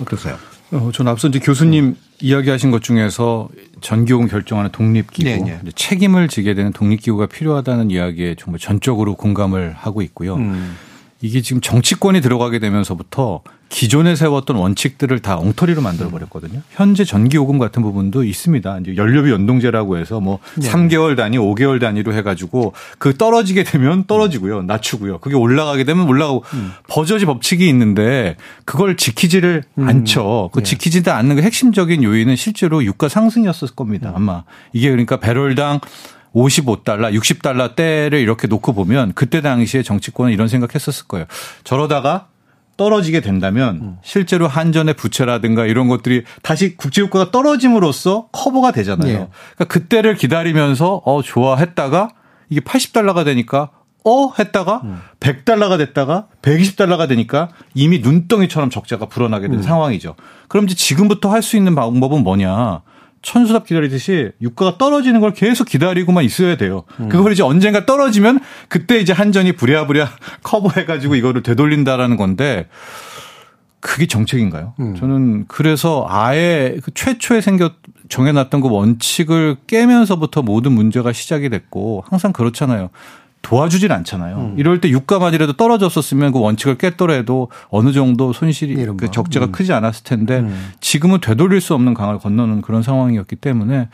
[0.00, 0.38] 어떠세요?
[0.70, 3.48] 어, 저는 앞서 이제 교수님 이야기하신 것 중에서
[3.80, 5.60] 전기요금 결정하는 독립기구 네, 네.
[5.74, 10.36] 책임을 지게 되는 독립기구가 필요하다는 이야기에 정말 전적으로 공감을 하고 있고요.
[10.36, 10.76] 음.
[11.20, 16.62] 이게 지금 정치권이 들어가게 되면서부터 기존에 세웠던 원칙들을 다 엉터리로 만들어 버렸거든요.
[16.70, 18.78] 현재 전기 요금 같은 부분도 있습니다.
[18.78, 20.68] 이제 연료비 연동제라고 해서 뭐 네.
[20.68, 24.62] 3개월 단위, 5개월 단위로 해 가지고 그 떨어지게 되면 떨어지고요.
[24.62, 25.18] 낮추고요.
[25.18, 26.72] 그게 올라가게 되면 올라가고 음.
[26.88, 29.88] 버저지 법칙이 있는데 그걸 지키지를 음.
[29.88, 30.50] 않죠.
[30.52, 30.64] 그 네.
[30.64, 34.12] 지키지도 않는 그 핵심적인 요인은 실제로 유가 상승이었을 겁니다.
[34.14, 35.80] 아마 이게 그러니까 배럴당
[36.34, 41.26] 55달러, 60달러 대를 이렇게 놓고 보면 그때 당시에 정치권은 이런 생각했었을 거예요.
[41.64, 42.28] 저러다가
[42.78, 43.96] 떨어지게 된다면 음.
[44.02, 49.10] 실제로 한전의 부채라든가 이런 것들이 다시 국제유가가 떨어짐으로써 커버가 되잖아요.
[49.10, 49.14] 예.
[49.56, 52.10] 그러니까 그때를 기다리면서 어 좋아 했다가
[52.48, 53.70] 이게 80달러가 되니까
[54.04, 55.00] 어 했다가 음.
[55.20, 59.62] 100달러가 됐다가 120달러가 되니까 이미 눈덩이처럼 적자가 불어나게 된 음.
[59.62, 60.14] 상황이죠.
[60.46, 62.82] 그럼 이제 지금부터 할 수 있는 방법은 뭐냐?
[63.28, 66.84] 천수답 기다리듯이 유가가 떨어지는 걸 계속 기다리고만 있어야 돼요.
[66.98, 67.10] 음.
[67.10, 70.08] 그걸 이제 언젠가 떨어지면 그때 이제 한전이 부랴부랴
[70.42, 72.68] 커버해가지고 이거를 되돌린다라는 건데
[73.80, 74.72] 그게 정책인가요?
[74.80, 74.96] 음.
[74.96, 77.72] 저는 그래서 아예 그 최초에 생겨
[78.08, 82.88] 정해놨던 그 원칙을 깨면서부터 모든 문제가 시작이 됐고 항상 그렇잖아요.
[83.42, 84.36] 도와주질 않잖아요.
[84.36, 84.54] 음.
[84.58, 89.52] 이럴 때 유가만이라도 떨어졌었으면 그 원칙을 깼더라도 어느 정도 손실이 그 적재가 음.
[89.52, 90.72] 크지 않았을 텐데 음.
[90.80, 93.88] 지금은 되돌릴 수 없는 강을 건너는 그런 상황이었기 때문에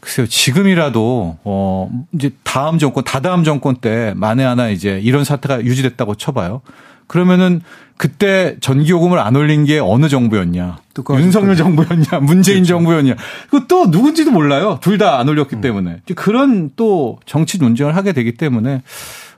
[0.00, 6.14] 글쎄요 지금이라도 어 이제 다음 정권 다다음 정권 때 만에 하나 이제 이런 사태가 유지됐다고
[6.14, 6.62] 쳐봐요.
[7.10, 7.60] 그러면은
[7.96, 10.78] 그때 전기요금을 안 올린 게 어느 정부였냐?
[11.18, 12.20] 윤석열 정부였냐?
[12.22, 12.74] 문재인 그렇죠.
[12.74, 13.14] 정부였냐?
[13.50, 14.78] 그또 누군지도 몰라요.
[14.80, 15.60] 둘 다 안 올렸기 음.
[15.60, 16.02] 때문에.
[16.14, 18.82] 그런 또 정치 논쟁을 하게 되기 때문에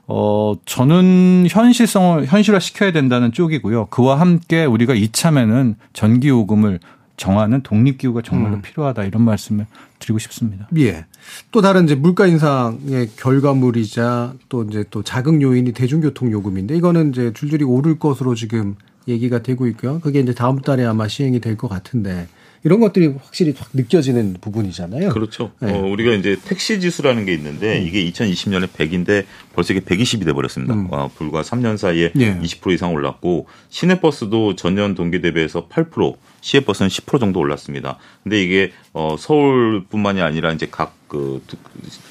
[0.05, 3.87] 어, 저는 현실성을 현실화 시켜야 된다는 쪽이고요.
[3.87, 6.79] 그와 함께 우리가 이참에는 전기요금을
[7.17, 8.61] 정하는 독립기구가 정말로 음.
[8.61, 9.65] 필요하다 이런 말씀을
[9.97, 10.67] 드리고 싶습니다.
[10.77, 11.05] 예.
[11.51, 17.31] 또 다른 이제 물가 인상의 결과물이자 또 이제 또 자극 요인이 대중교통 요금인데 이거는 이제
[17.33, 18.75] 줄줄이 오를 것으로 지금
[19.07, 19.99] 얘기가 되고 있고요.
[19.99, 22.27] 그게 이제 다음 달에 아마 시행이 될 것 같은데
[22.65, 25.09] 이런 것들이 확실히 확 느껴지는 부분이잖아요.
[25.09, 25.51] 그렇죠.
[25.59, 25.71] 네.
[25.73, 27.85] 어, 우리가 이제 택시 지수라는 게 있는데 음.
[27.85, 30.73] 이게 2020년에 100인데 벌써 이게 120이 돼 버렸습니다.
[30.73, 30.87] 음.
[30.91, 32.39] 어, 불과 3년 사이에 예.
[32.39, 37.97] 20% 이상 올랐고 시내버스도 전년 동기 대비해서 8%, 시외버스는 10% 정도 올랐습니다.
[38.21, 41.41] 근데 이게 어, 서울뿐만이 아니라 이제 각 그,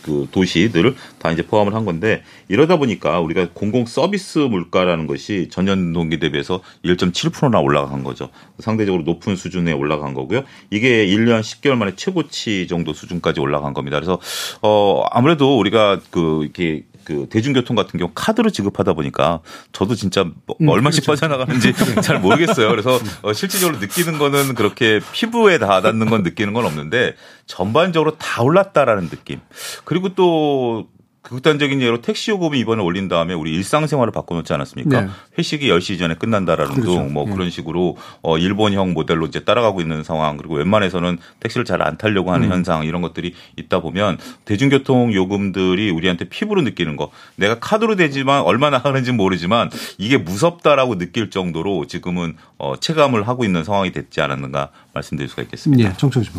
[0.03, 5.93] 그 도시들을 다 이제 포함을 한 건데 이러다 보니까 우리가 공공 서비스 물가라는 것이 전년
[5.93, 8.31] 동기 대비해서 1.7%나 올라간 거죠.
[8.61, 10.45] 상대적으로 높은 수준에 올라간 거고요.
[10.71, 13.97] 이게 1년 10개월 만에 최고치 정도 수준까지 올라간 겁니다.
[13.97, 14.21] 그래서
[14.63, 19.41] 어 아무래도 우리가 그 이렇게 그 대중교통 같은 경우 카드로 지급하다 보니까
[19.73, 21.21] 저도 진짜 뭐 음, 얼마씩 그렇죠.
[21.21, 21.73] 빠져나가는지
[22.03, 22.69] 잘 모르겠어요.
[22.69, 27.15] 그래서 어, 실질적으로 느끼는 거는 그렇게 피부에 닿았는 건 느끼는 건 없는데
[27.47, 29.41] 전반적으로 다 올랐다라는 느낌.
[29.85, 30.89] 그리고 또
[31.23, 35.01] 극단적인 예로 택시 요금이 이번에 올린 다음에 우리 일상생활을 바꿔놓지 않았습니까?
[35.03, 35.09] 네.
[35.39, 37.09] 회식이 10시 전에 끝난다라는 그렇죠.
[37.09, 37.33] 등뭐 네.
[37.33, 42.33] 그런 식으로 어 일본형 모델로 이제 따라가고 있는 상황 그리고 웬만해서는 택시를 잘 안 타려고
[42.33, 42.53] 하는 음.
[42.53, 48.79] 현상 이런 것들이 있다 보면 대중교통 요금들이 우리한테 피부로 느끼는 거 내가 카드로 되지만 얼마나
[48.79, 49.69] 하는지 모르지만
[49.99, 55.89] 이게 무섭다라고 느낄 정도로 지금은 어 체감을 하고 있는 상황이 됐지 않았는가 말씀드릴 수가 있겠습니다.
[55.89, 56.31] 네, 정청지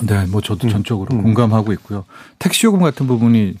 [0.00, 0.70] 네, 뭐 저도 음.
[0.70, 1.22] 전적으로 음.
[1.22, 2.04] 공감하고 있고요.
[2.38, 3.54] 택시 요금 같은 부분이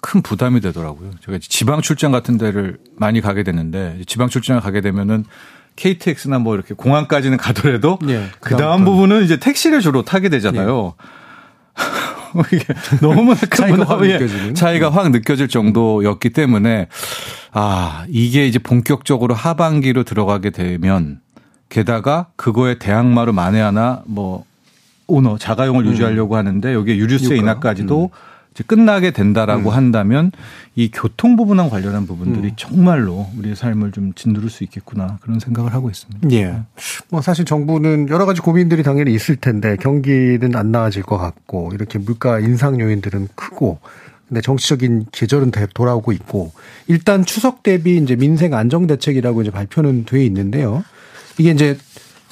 [0.00, 1.10] 큰 부담이 되더라고요.
[1.24, 5.24] 제가 지방 출장 같은 데를 많이 가게 되는데 지방 출장을 가게 되면은
[5.76, 10.94] KTX나 뭐 이렇게 공항까지는 가더라도 네, 그 다음 부분은 이제 택시를 주로 타게 되잖아요.
[10.98, 11.04] 네.
[12.52, 12.64] 이게
[13.00, 14.54] 너무나 큰 차이가 확 느껴지는?
[14.54, 16.88] 차이가 확 느껴질 정도였기 때문에
[17.52, 21.20] 아 이게 이제 본격적으로 하반기로 들어가게 되면
[21.68, 24.44] 게다가 그거에 대항마로 만에 하나 뭐
[25.06, 27.36] 오너 자가용을 유지하려고 하는데 여기에 유류세.
[27.36, 28.27] 인하까지도 이제
[28.64, 30.32] 끝나게 된다라고 한다면
[30.74, 35.90] 이 교통 부분과 관련한 부분들이 정말로 우리의 삶을 좀 짓누를 수 있겠구나 그런 생각을 하고
[35.90, 36.30] 있습니다.
[36.32, 36.60] 예.
[37.10, 41.98] 뭐 사실 정부는 여러 가지 고민들이 당연히 있을 텐데 경기는 안 나아질 것 같고 이렇게
[41.98, 43.78] 물가 인상 요인들은 크고
[44.28, 46.52] 근데 정치적인 계절은 대- 돌아오고 있고
[46.86, 50.84] 일단 추석 대비 이제 민생 안정 대책이라고 이제 발표는 돼 있는데요.
[51.38, 51.78] 이게 이제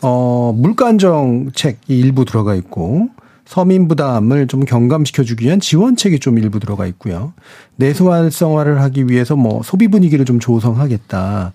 [0.02, 3.08] 어 물가 안정책 이 일부 들어가 있고
[3.46, 7.32] 서민 부담을 좀 경감시켜 주기 위한 지원책이 좀 일부 들어가 있고요.
[7.76, 11.52] 내수 활성화를 하기 위해서 뭐 소비 분위기를 좀 조성하겠다.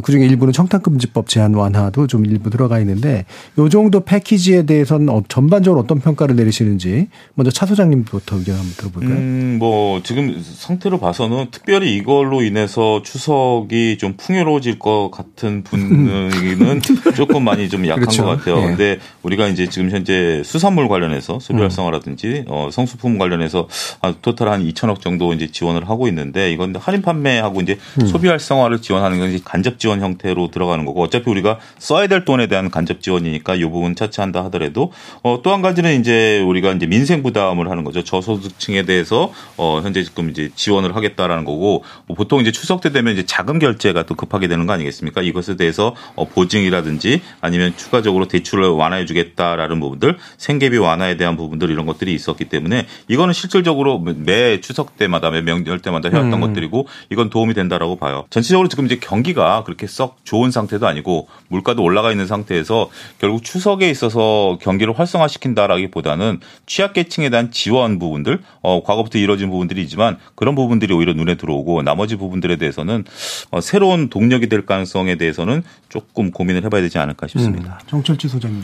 [0.00, 3.24] 그중에 일부는 청탁금지법 제한 완화도 좀 일부 들어가 있는데
[3.58, 9.14] 요 정도 패키지에 대해서는 어- 전반적으로 어떤 평가를 내리시는지 먼저 차 소장님부터 의견 한번 들어볼까요?
[9.16, 16.80] 음, 뭐 지금 상태로 봐서는 특별히 이걸로 인해서 추석이 좀 풍요로워질 것 같은 분위기는
[17.16, 18.24] 조금 많이 좀 약한 그렇죠.
[18.24, 18.58] 것 같아요.
[18.58, 18.62] 예.
[18.66, 23.68] 근데 우리가 이제 지금 현재 수산물 관련해서 소비 활성화라든지 어, 성수품 관련해서
[24.00, 28.80] 한 토탈 한 2천억 정도 이제 지원을 하고 있는데 이건 할인 판매하고 이제 소비 활성화를
[28.80, 33.56] 지원하는 건 간접 지원 형태로 들어가는 거고 어차피 우리가 써야 될 돈에 대한 간접 지원이니까
[33.56, 38.04] 이 부분 차치한다 하더라도 어, 또 한 가지는 이제 우리가 이제 민생 부담을 하는 거죠.
[38.04, 43.12] 저소득층에 대해서 어, 현재 지금 이제 지원을 하겠다라는 거고 뭐 보통 이제 추석 때 되면
[43.12, 45.22] 이제 자금 결제가 또 급하게 되는 거 아니겠습니까?
[45.22, 51.86] 이것에 대해서 어, 보증이라든지 아니면 추가적으로 대출을 완화해 주겠다라는 부분들, 생계비 완화에 대한 부분들 이런
[51.86, 56.40] 것들이 있었기 때문에 이거는 실질적으로 매 추석 때마다 매 명절 때마다 해왔던 음.
[56.40, 58.26] 것들이고 이건 도움이 된다라고 봐요.
[58.30, 63.88] 전체적으로 지금 이제 경기가 그렇게 썩 좋은 상태도 아니고 물가도 올라가 있는 상태에서 결국 추석에
[63.88, 71.36] 있어서 경기를 활성화시킨다라기보다는 취약계층에 대한 지원 부분들, 어, 과거부터 이루어진 부분들이지만 그런 부분들이 오히려 눈에
[71.36, 73.04] 들어오고 나머지 부분들에 대해서는
[73.52, 77.78] 어, 새로운 동력이 될 가능성에 대해서는 조금 고민을 해봐야 되지 않을까 싶습니다.
[77.80, 77.86] 음.
[77.86, 78.62] 정철치 소장님.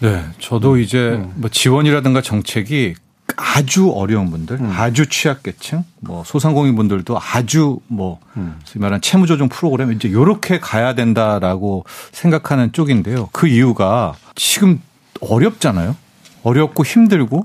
[0.00, 2.94] 네, 저도 이제 뭐 지원이라든가 정책이
[3.36, 8.20] 아주 어려운 분들, 아주 취약계층, 뭐 소상공인 분들도 아주 뭐
[8.64, 13.28] 소위 말하는 채무조정 프로그램 이제 요렇게 가야 된다라고 생각하는 쪽인데요.
[13.32, 14.80] 그 이유가 지금
[15.20, 15.96] 어렵잖아요.
[16.42, 17.44] 어렵고 힘들고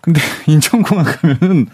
[0.00, 1.66] 근데 인천공항 가면은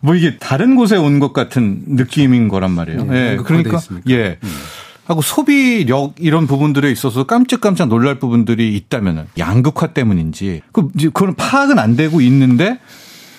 [0.00, 3.04] 뭐 이게 다른 곳에 온 것 같은 느낌인 거란 말이에요.
[3.06, 3.26] 네, 예.
[3.30, 4.10] 한국화돼 그러니까 있으니까.
[4.10, 4.38] 예.
[5.08, 11.96] 하고 소비력 이런 부분들에 있어서 깜짝깜짝 놀랄 부분들이 있다면은 양극화 때문인지 그 그건 파악은 안
[11.96, 12.78] 되고 있는데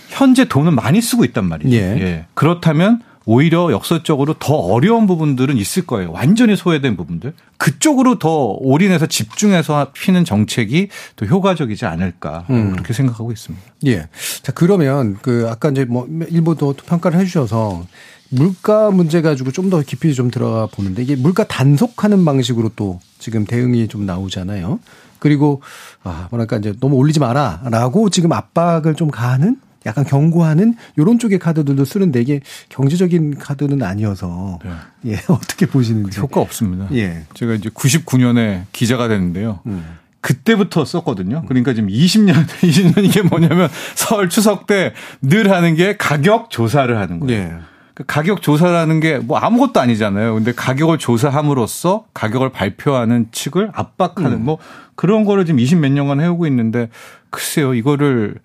[0.09, 1.75] 현재 돈은 많이 쓰고 있단 말이죠.
[1.75, 2.25] 예.
[2.33, 6.11] 그렇다면 오히려 역설적으로 더 어려운 부분들은 있을 거예요.
[6.11, 7.33] 완전히 소외된 부분들.
[7.57, 12.71] 그쪽으로 더 올인해서 집중해서 피는 정책이 더 효과적이지 않을까 음.
[12.71, 13.63] 그렇게 생각하고 있습니다.
[13.85, 14.07] 예.
[14.41, 17.85] 자, 그러면 그 아까 이제 뭐 일부도 평가를 해 주셔서
[18.29, 23.45] 물가 문제 가지고 좀 더 깊이 좀 들어가 보는데 이게 물가 단속하는 방식으로 또 지금
[23.45, 24.79] 대응이 좀 나오잖아요.
[25.19, 25.61] 그리고
[26.03, 31.85] 아, 뭐랄까 이제 너무 올리지 마라라고 지금 압박을 좀 가하는 약간 경고하는 요런 쪽의 카드들도
[31.85, 34.59] 쓰는데 이게 경제적인 카드는 아니어서
[35.05, 36.19] 예, 어떻게 보시는지.
[36.19, 36.87] 효과 없습니다.
[36.93, 37.25] 예.
[37.35, 39.59] 제가 이제 99년에 기자가 됐는데요.
[39.67, 39.85] 음.
[40.21, 41.43] 그때부터 썼거든요.
[41.47, 47.19] 그러니까 지금 20년, 20년 이게 뭐냐면 설 추석 때 늘 하는 게 가격 조사를 하는
[47.21, 47.41] 거예요.
[47.41, 47.53] 예.
[47.99, 50.33] 그 가격 조사라는 게 뭐 아무것도 아니잖아요.
[50.35, 54.45] 근데 가격을 조사함으로써 가격을 발표하는 측을 압박하는 음.
[54.45, 54.57] 뭐
[54.95, 56.89] 그런 거를 지금 20 몇 년간 해오고 있는데
[57.29, 58.35] 글쎄요, 이거를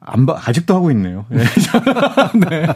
[0.00, 1.24] 안 봐, 아직도 하고 있네요.
[1.32, 1.36] 예.
[2.50, 2.66] 네.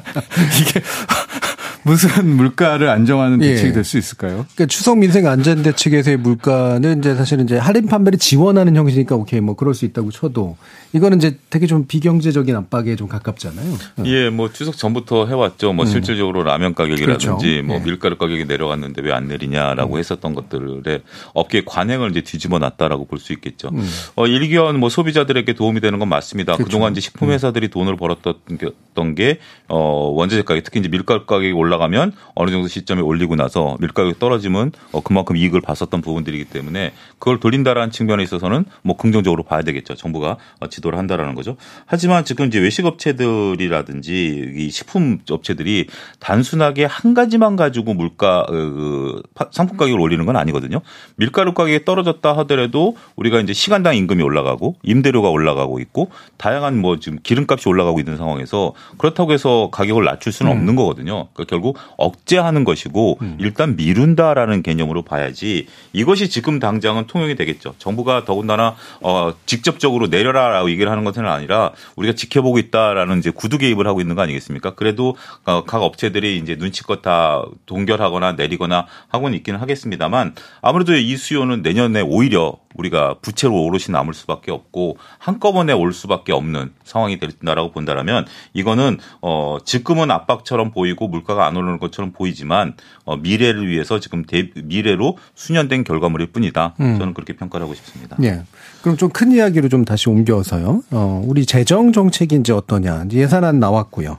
[0.61, 0.81] 이게
[1.85, 3.49] 무슨 물가를 안정하는 예.
[3.49, 4.47] 대책이 될수 있을까요?
[4.55, 9.55] 그러니까 추석 민생 안전 대책에서의 물가는 이제 사실은 이제 할인 판매를 지원하는 형식이니까 오케이 뭐
[9.55, 10.57] 그럴 수 있다고 쳐도
[10.95, 13.75] 이거는 이제 되게 좀 비경제적인 압박에 좀 가깝잖아요.
[14.07, 15.73] 예, 뭐 추석 전부터 해왔죠.
[15.73, 17.39] 뭐 실질적으로 라면 가격이라든지 음.
[17.39, 17.63] 그렇죠.
[17.67, 17.81] 뭐 예.
[17.81, 21.03] 밀가루 가격이 내려갔는데 왜 안 내리냐라고 했었던 것들에
[21.35, 23.71] 업계 관행을 이제 뒤집어 놨다라고 볼 수 있겠죠.
[23.73, 23.89] 음.
[24.17, 26.55] 어, 일견 뭐 소비자들에게 도움이 되는 건 맞습니다.
[26.55, 26.65] 그렇죠.
[26.69, 29.39] 그동안 이제 식품 회사들이 돈을 벌었던 게
[29.69, 34.73] 어, 원자재 가격 특히 이제 밀가루 가격이 올라가면 어느 정도 시점에 올리고 나서 밀가격이 떨어지면
[34.93, 39.95] 어, 그만큼 이익을 봤었던 부분들이기 때문에 그걸 돌린다라는 측면에 있어서는 뭐 긍정적으로 봐야 되겠죠.
[39.95, 41.57] 정부가 어, 지도를 한다라는 거죠.
[41.87, 45.87] 하지만 지금 이제 외식 업체들이라든지 이 식품 업체들이
[46.21, 50.81] 단순하게 한 가지만 가지고 물가 어, 그 파- 상품 가격을 올리는 건 아니거든요.
[51.17, 57.19] 밀가루 가격이 떨어졌다 하더라도 우리가 이제 시간당 임금이 올라가고 임대료가 올라가고 있고 다양한 뭐 지금
[57.23, 61.29] 기름값이 올라가고 있는 상황에서 그렇다고 해서 가격을 낮출 수는 없는 거거든요.
[61.33, 63.37] 그러니까 결국 결국 억제하는 것이고 음.
[63.41, 67.75] 일단 미룬다라는 개념으로 봐야지 이것이 지금 당장은 통용이 되겠죠.
[67.79, 73.87] 정부가 더군다나 어 직접적으로 내려라라고 얘기를 하는 것은 아니라 우리가 지켜보고 있다라는 이제 구두 개입을
[73.87, 74.75] 하고 있는 거 아니겠습니까?
[74.75, 81.63] 그래도 어, 각 업체들이 이제 눈치껏 다 동결하거나 내리거나 하고는 있기는 하겠습니다만 아무래도 이 수요는
[81.63, 88.27] 내년에 오히려 우리가 부채로 오롯이 남을 수밖에 없고 한꺼번에 올 수밖에 없는 상황이 된다라고 본다라면
[88.53, 94.51] 이거는 어 지금은 압박처럼 보이고 물가가 안 오르는 것처럼 보이지만 어 미래를 위해서 지금 대,
[94.57, 96.75] 미래로 수년된 결과물일 뿐이다.
[96.81, 96.99] 음.
[96.99, 98.17] 저는 그렇게 평가를 하고 싶습니다.
[98.25, 98.43] 예.
[98.83, 100.83] 그럼 좀 큰 이야기로 좀 다시 옮겨서 요.
[100.91, 103.07] 어, 우리 재정 정책이 이제 어떠냐.
[103.13, 104.19] 예산안 나왔고요.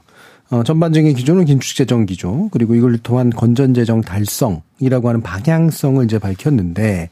[0.50, 7.10] 어, 전반적인 기조는 긴축재정 기조, 그리고 이걸 통한 건전재정 달성이라고 하는 방향성을 이제 밝혔는데,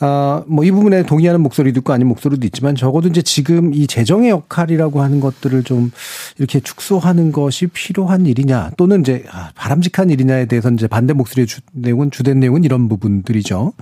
[0.00, 4.30] 아, 뭐 이 부분에 동의하는 목소리도 있고 아닌 목소리도 있지만 적어도 이제 지금 이 재정의
[4.30, 5.90] 역할이라고 하는 것들을 좀
[6.38, 11.60] 이렇게 축소하는 것이 필요한 일이냐 또는 이제 아, 바람직한 일이냐에 대해서 이제 반대 목소리의 주,
[11.72, 13.72] 내용은 주된 내용은 이런 부분들이죠.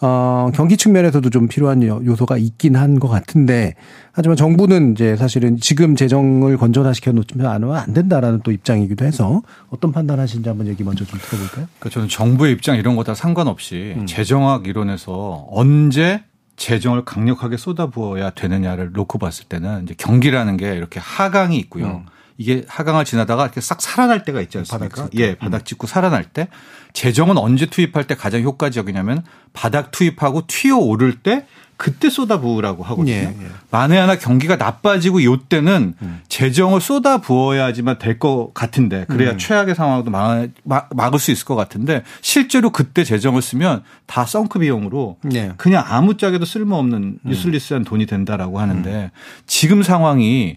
[0.00, 3.74] 어, 경기 측면에서도 좀 필요한 요- 요소가 있긴 한 것 같은데
[4.12, 9.42] 하지만 정부는 이제 사실은 지금 재정을 건전화시켜 놓으면 안 하면 안 된다라는 또 입장이기도 해서
[9.70, 11.66] 어떤 판단하시는지 한번 얘기 먼저 좀 들어볼까요?
[11.78, 16.22] 그러니까 저는 정부의 입장 이런 거 다 상관없이 재정학 이론에서 언제
[16.54, 22.04] 재정을 강력하게 쏟아부어야 되느냐를 놓고 봤을 때는 이제 경기라는 게 이렇게 하강이 있고요.
[22.36, 24.94] 이게 하강을 지나다가 이렇게 싹 살아날 때가 있지 않습니까?
[24.94, 26.46] 바닥 예, 바닥 짚고 살아날 때
[26.92, 31.44] 재정은 언제 투입할 때 가장 효과적이냐면 바닥 투입하고 튀어 오를 때
[31.78, 33.12] 그때 쏟아부으라고 하거든요.
[33.12, 33.46] 예, 예.
[33.70, 35.94] 만에 하나 경기가 나빠지고 요때는
[36.28, 41.54] 재정을 쏟아 부어야지만 될 것 같은데 그래야 최악의 상황도 막, 막, 막을 수 있을 것
[41.54, 45.52] 같은데 실제로 그때 재정을 쓰면 다 썬크 비용으로 네.
[45.56, 49.12] 그냥 아무짝에도 쓸모없는 유슬리스한 돈이 된다라고 하는데
[49.46, 50.56] 지금 상황이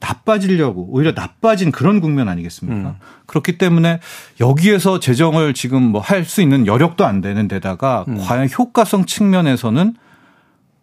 [0.00, 2.96] 나빠지려고 오히려 나빠진 그런 국면 아니겠습니까?
[3.26, 4.00] 그렇기 때문에
[4.40, 9.94] 여기에서 재정을 지금 뭐 할 수 있는 여력도 안 되는 데다가 과연 효과성 측면에서는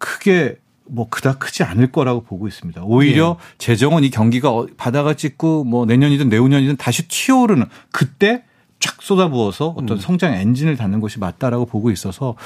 [0.04, 2.82] 크게 뭐 그닥 크지 않을 거라고 보고 있습니다.
[2.84, 8.44] 오히려 재정은 이 경기가 어- 바닥을 찍고 뭐 내년이든 내후년이든 다시 튀어오르는 그때
[8.80, 12.36] 쫙 쏟아부어서 어떤 성장 엔진을 닫는 것이 맞다라고 보고 있어서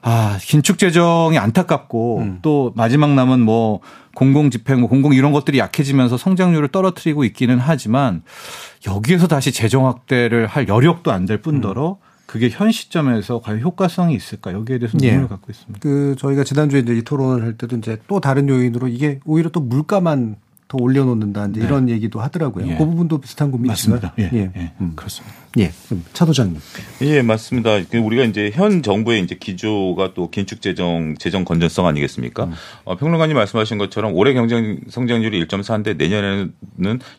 [0.00, 3.80] 아, 긴축 재정이 안타깝고 또 마지막 남은 뭐
[4.14, 8.22] 공공 집행, 뭐 공공 이런 것들이 약해지면서 성장률을 떨어뜨리고 있기는 하지만
[8.86, 11.98] 여기에서 다시 재정 확대를 할 여력도 안 될 뿐더러
[12.34, 15.10] 그게 현 시점에서 과연 효과성이 있을까 여기에 대해서 예.
[15.10, 15.78] 의문을 갖고 있습니다.
[15.80, 19.60] 그 저희가 지난주에 이제 이 토론을 할 때도 이제 또 다른 요인으로 이게 오히려 또
[19.60, 20.34] 물가만
[20.66, 22.66] 더 올려놓는다 이제 이런 얘기도 하더라고요.
[22.66, 22.76] 예.
[22.76, 24.00] 그 부분도 비슷한 고민이신가요?
[24.02, 24.36] 맞습니다.
[24.36, 24.50] 예, 예.
[24.60, 24.94] 예, 음.
[24.96, 25.36] 그렇습니다.
[25.58, 25.70] 예.
[25.86, 26.60] 그럼 차 도장님.
[27.02, 27.80] 예, 맞습니다.
[27.88, 32.50] 그 우리가 이제 현 정부의 이제 기조가 또 긴축 재정 재정 건전성 아니겠습니까?
[32.84, 36.52] 어, 평론가님 말씀하신 것처럼 올해 경제 성장률이 1.4인데 내년에는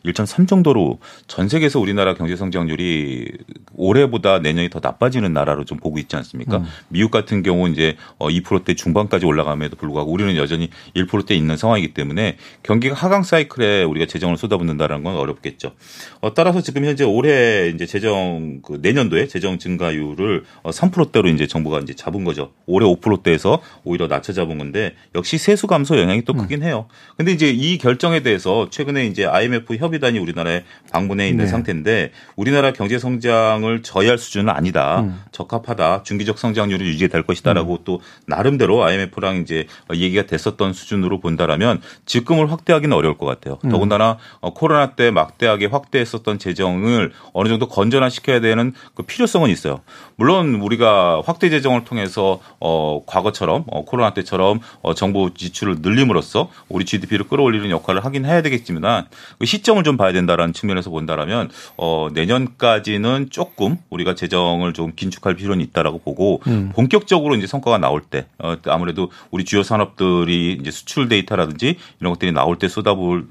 [0.04, 3.32] 1.3 정도로 전 세계에서 우리나라 경제 성장률이
[3.74, 6.62] 올해보다 내년이 더 나빠지는 나라로 좀 보고 있지 않습니까?
[6.88, 12.36] 미국 같은 경우 이제 어 2%대 중반까지 올라감에도 불구하고 우리는 여전히 1%대 있는 상황이기 때문에
[12.62, 15.72] 경기가 하강 사이클에 우리가 재정을 쏟아붓는다는 건 어렵겠죠.
[16.20, 18.25] 어, 따라서 지금 현재 올해 이제 재정
[18.62, 22.52] 그 내년도에 재정 증가율을 어, 3%대로 이제 정부가 이제 잡은 거죠.
[22.66, 26.86] 올해 5%대에서 오히려 낮춰 잡은 건데 역시 세수 감소 영향이 또 크긴 해요.
[27.16, 31.50] 근데 이제 이 결정에 대해서 최근에 이제 IMF 협의단이 우리나라에 방문해 있는 네.
[31.50, 35.04] 상태인데 우리나라 경제 성장을 저해할 수준은 아니다.
[35.32, 36.02] 적합하다.
[36.02, 43.16] 중기적 성장률이 유지될 것이다라고 또 나름대로 IMF랑 이제 얘기가 됐었던 수준으로 본다라면 지금을 확대하기는 어려울
[43.18, 43.58] 것 같아요.
[43.70, 49.80] 더군다나 어, 코로나 때 막대하게 확대했었던 재정을 어느 정도 건전 화시켜야 되는 그 필요성은 있어요.
[50.16, 56.84] 물론 우리가 확대 재정을 통해서 어 과거처럼 어 코로나 때처럼 어 정부 지출을 늘림으로써 우리
[56.84, 59.06] GDP를 끌어올리는 역할을 하긴 해야 되겠지만
[59.38, 65.64] 그 시점을 좀 봐야 된다라는 측면에서 본다라면 어 내년까지는 조금 우리가 재정을 좀 긴축할 필요는
[65.66, 66.40] 있다라고 보고
[66.74, 72.32] 본격적으로 이제 성과가 나올 때 어, 아무래도 우리 주요 산업들이 이제 수출 데이터라든지 이런 것들이
[72.32, 73.26] 나올 때 쏟아부을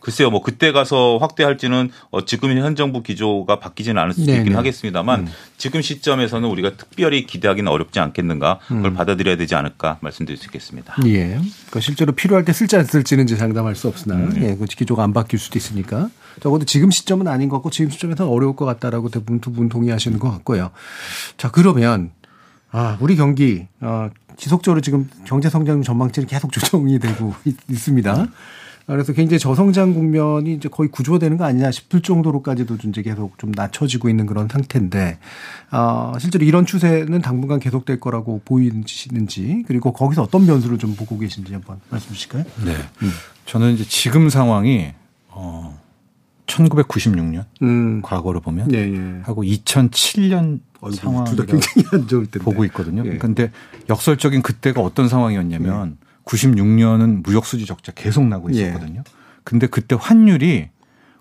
[0.00, 4.38] 글쎄요 뭐 그때 가서 확대할지는 어, 지금 현 정부 기조가 바뀌지는 않을 수도 네네.
[4.44, 10.46] 있긴 하겠습니다만 지금 시점에서는 우리가 특별히 기대하기는 어렵지 않겠는가 그걸 받아들여야 되지 않을까 말씀드릴 수
[10.46, 10.94] 있겠습니다.
[11.06, 11.28] 예.
[11.28, 15.12] 그러니까 실제로 필요할 때 쓸지 안 쓸지는 이제 장담할 수 없으나 예, 그 기조가 안
[15.12, 16.10] 바뀔 수도 있으니까
[16.40, 20.18] 적어도 지금 시점은 아닌 것 같고 지금 시점에서는 어려울 것 같다라고 대부분 두 분 동의하시는
[20.18, 20.70] 것 같고요.
[21.36, 22.10] 자 그러면
[22.70, 28.26] 아 우리 경기 어, 지속적으로 지금 경제 성장 전망치는 계속 조정이 되고 있, 있습니다.
[28.94, 34.08] 그래서 굉장히 저성장 국면이 이제 거의 구조되는 거 아니냐 싶을 정도로까지도 이제 계속 좀 낮춰지고
[34.08, 35.18] 있는 그런 상태인데,
[35.70, 41.52] 아, 실제로 이런 추세는 당분간 계속될 거라고 보이시는지, 그리고 거기서 어떤 변수를 좀 보고 계신지
[41.52, 42.44] 한번 말씀 주실까요?
[42.64, 42.76] 네.
[43.44, 44.92] 저는 이제 지금 상황이
[45.28, 45.78] 어
[46.46, 48.00] 1996년 음.
[48.02, 49.20] 과거로 보면 예, 예.
[49.22, 50.60] 하고 2007년
[50.94, 52.38] 상황 둘다 굉장히 안 좋을 텐데.
[52.38, 53.04] 보고 있거든요.
[53.04, 53.18] 예.
[53.18, 53.50] 근데
[53.88, 58.68] 역설적인 그때가 어떤 상황이었냐면 96년은 무역 수지 적자 계속 나고 예.
[58.68, 59.02] 있었거든요.
[59.44, 60.68] 근데 그때 환율이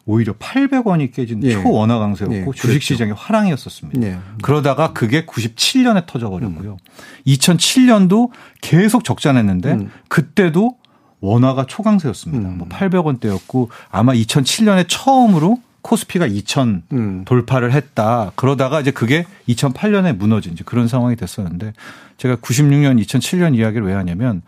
[0.05, 1.51] 오히려 800원이 깨진 예.
[1.51, 2.93] 초원화 강세였고 예, 주식 그랬죠.
[2.93, 4.07] 시장이 화랑이었었습니다.
[4.07, 4.19] 예.
[4.41, 6.77] 그러다가 그게 97년에 터져버렸고요.
[7.25, 8.31] 2007년도
[8.61, 9.91] 계속 적자냈는데 음.
[10.07, 10.77] 그때도
[11.19, 12.49] 원화가 초강세였습니다.
[12.49, 12.57] 음.
[12.59, 17.25] 뭐 800원대였고 아마 2007년에 처음으로 코스피가 2000 음.
[17.25, 18.31] 돌파를 했다.
[18.35, 21.73] 그러다가 이제 그게 2008년에 무너진 이제 그런 상황이 됐었는데
[22.17, 24.41] 제가 96년, 2007년 이야기를 왜 하냐면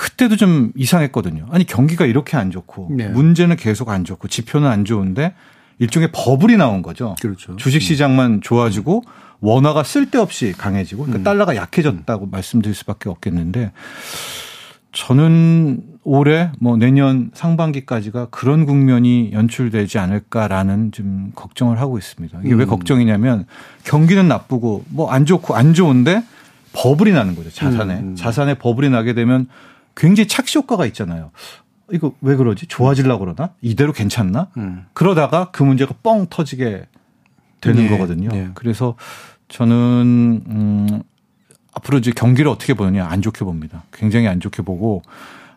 [0.00, 1.46] 그때도 좀 이상했거든요.
[1.50, 3.08] 아니 경기가 이렇게 안 좋고 네.
[3.08, 5.34] 문제는 계속 안 좋고 지표는 안 좋은데
[5.78, 7.14] 일종의 버블이 나온 거죠.
[7.20, 7.54] 그렇죠.
[7.56, 9.02] 주식 시장만 좋아지고
[9.40, 11.24] 원화가 쓸데없이 강해지고 그러니까 음.
[11.24, 13.72] 달러가 약해졌다고 말씀드릴 수밖에 없겠는데
[14.92, 22.40] 저는 올해 뭐 내년 상반기까지가 그런 국면이 연출되지 않을까라는 좀 걱정을 하고 있습니다.
[22.42, 22.68] 이게 왜 음.
[22.68, 23.44] 걱정이냐면
[23.84, 26.22] 경기는 나쁘고 뭐 안 좋고 안 좋은데
[26.72, 27.50] 버블이 나는 거죠.
[27.50, 27.94] 자산에.
[27.98, 28.16] 음.
[28.16, 29.46] 자산에 버블이 나게 되면
[30.00, 31.30] 굉장히 착시 효과가 있잖아요.
[31.92, 32.66] 이거 왜 그러지?
[32.66, 33.52] 좋아지려고 그러나?
[33.60, 34.48] 이대로 괜찮나?
[34.56, 34.86] 음.
[34.94, 36.86] 그러다가 그 문제가 뻥 터지게
[37.60, 38.30] 되는 예, 거거든요.
[38.32, 38.48] 예.
[38.54, 38.96] 그래서
[39.48, 41.02] 저는 음
[41.74, 43.84] 앞으로 이제 경기를 어떻게 보느냐 안 좋게 봅니다.
[43.92, 45.02] 굉장히 안 좋게 보고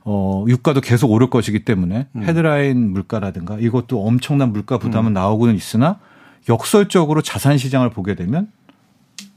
[0.04, 2.24] 어 유가도 계속 오를 것이기 때문에 음.
[2.24, 6.00] 헤드라인 물가라든가 이것도 엄청난 물가 부담은 나오고는 있으나
[6.50, 8.52] 역설적으로 자산 시장을 보게 되면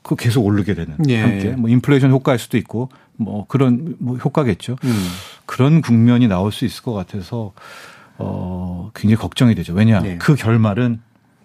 [0.07, 1.21] 그 계속 오르게 되는 예.
[1.21, 4.77] 함께 뭐 인플레이션 효과일 수도 있고 뭐 그런 뭐 효과겠죠.
[4.85, 5.09] 음.
[5.47, 7.53] 그런 국면이 나올 수 있을 것 같아서
[8.17, 9.73] 어 굉장히 걱정이 되죠.
[9.75, 10.17] 왜냐 네.
[10.19, 11.01] 그 결말은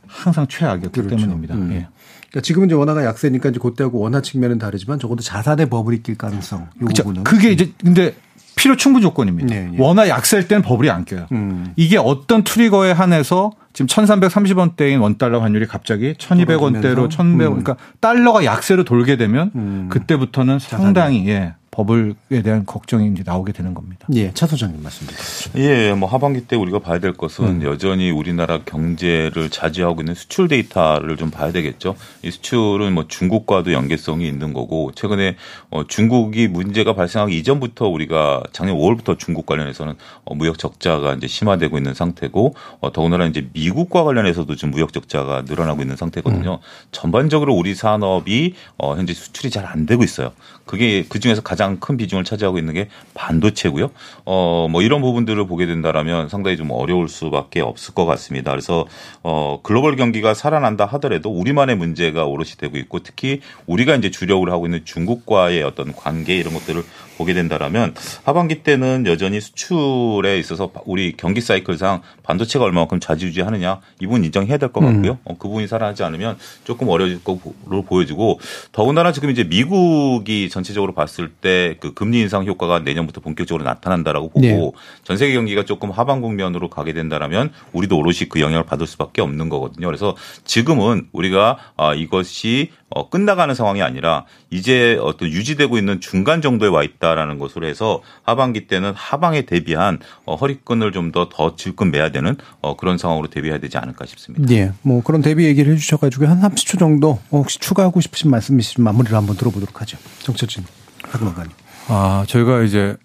[0.06, 1.16] 항상 최악이었기 그렇죠.
[1.16, 1.56] 때문입니다.
[1.56, 1.72] 음.
[1.72, 1.88] 예.
[2.30, 6.70] 그러니까 지금은 이제 원화가 약세니까 이제 그때하고 원화 측면은 다르지만 적어도 자산의 버블이 낄 가능성.
[6.80, 8.14] 부분은 그게 이제 근데
[8.56, 9.56] 필요 충분 조건입니다.
[9.56, 9.78] 네, 예.
[9.82, 11.26] 원화 약세일 때는 버블이 안 껴요.
[11.32, 11.74] 음.
[11.78, 17.18] 이게 어떤 트리거에 한해서 지금 1330원대인 원달러 환율이 갑자기 1200원대로 떨어지면서?
[17.18, 17.38] 1100원 음.
[17.38, 19.88] 그러니까 달러가 약세로 돌게 되면 음.
[19.90, 24.06] 그때부터는 상당히 예, 버블에 대한 걱정이 이제 나오게 되는 겁니다.
[24.14, 25.24] 예, 차 소장님 말씀드립니다.
[25.56, 27.64] 예, 뭐 하반기 때 우리가 봐야 될 것은 음.
[27.64, 31.96] 여전히 우리나라 경제를 자지하고 있는 수출 데이터를 좀 봐야 되겠죠.
[32.24, 35.38] 이 수출은 뭐 중국과도 연계성이 있는 거고 최근에
[35.70, 39.94] 어 중국이 문제가 발생하기 이전부터 우리가 작년 5월부터 중국 관련해서는
[40.26, 45.44] 어 무역 적자가 이제 심화되고 있는 상태고 어 더군다나 이제 미국과 관련해서도 지금 무역 적자가
[45.48, 46.60] 늘어나고 있는 상태거든요.
[46.92, 50.32] 전반적으로 우리 산업이 어 현재 수출이 잘 안 되고 있어요.
[50.72, 53.92] 그게 그 중에서 가장 큰 비중을 차지하고 있는 게 반도체고요.
[54.24, 58.52] 어, 뭐 이런 부분들을 보게 된다라면 상당히 좀 어려울 수밖에 없을 것 같습니다.
[58.52, 58.86] 그래서
[59.22, 64.66] 어, 글로벌 경기가 살아난다 하더라도 우리만의 문제가 오롯이 되고 있고 특히 우리가 이제 주력으로 하고
[64.66, 66.82] 있는 중국과의 어떤 관계 이런 것들을
[67.22, 67.94] 보게 된다라면
[68.24, 74.72] 하반기 때는 여전히 수출에 있어서 우리 경기 사이클상 반도체가 얼마만큼 좌지우지하느냐 이 부분 인정해야 될
[74.72, 75.18] 것 같고요.
[75.26, 78.40] 어, 그 부분이 살아나지 않으면 조금 어려질 것으로 보여지고
[78.72, 84.42] 더군다나 지금 이제 미국이 전체적으로 봤을 때 그 금리 인상 효과가 내년부터 본격적으로 나타난다라고 보고
[84.42, 84.72] 네.
[85.04, 89.50] 전 세계 경기가 조금 하반 국면으로 가게 된다라면 우리도 오롯이 그 영향을 받을 수밖에 없는
[89.50, 89.88] 거거든요.
[89.88, 90.16] 그래서
[90.46, 96.84] 지금은 우리가 아, 이것이 어, 끝나가는 상황이 아니라 이제 어떤 유지되고 있는 중간 정도에 와
[96.84, 102.36] 있다라는 것으로 해서 하반기 때는 하방에 대비한 어, 허리끈을 좀 더 더 질끈 매야 되는
[102.62, 104.54] 어, 그런 상황으로 대비해야 되지 않을까 싶습니다.
[104.54, 108.84] 예, 뭐 그런 대비 얘기를 해주셔가지고 한 30초 정도 어, 혹시 추가하고 싶으신 말씀 있으시면
[108.86, 109.98] 마무리를 한번 들어보도록 하죠.
[110.20, 110.66] 정철진
[111.10, 111.52] 박은원관님.
[111.88, 112.96] 아, 저희가 이제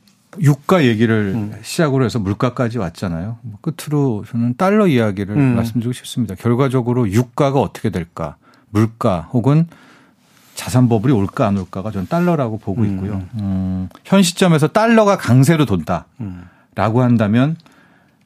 [0.41, 3.39] 유가 얘기를 시작으로 해서 물가까지 왔잖아요.
[3.43, 5.57] 뭐 끝으로 저는 달러 이야기를 음.
[5.57, 6.35] 말씀드리고 싶습니다.
[6.35, 8.37] 결과적으로 유가가 어떻게 될까?
[8.71, 9.67] 물가 혹은
[10.55, 13.23] 자산 버블이 올까 안 올까가 저는 달러라고 보고 있고요.
[13.41, 17.57] 음, 현 시점에서 달러가 강세로 돈다라고 한다면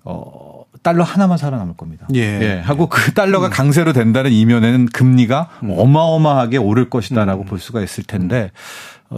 [0.05, 2.07] 어, 달러 하나만 살아남을 겁니다.
[2.15, 2.61] 예.
[2.65, 8.51] 하고 그 달러가 강세로 된다는 이면에는 금리가 어마어마하게 오를 것이다라고 볼 수가 있을 텐데 어,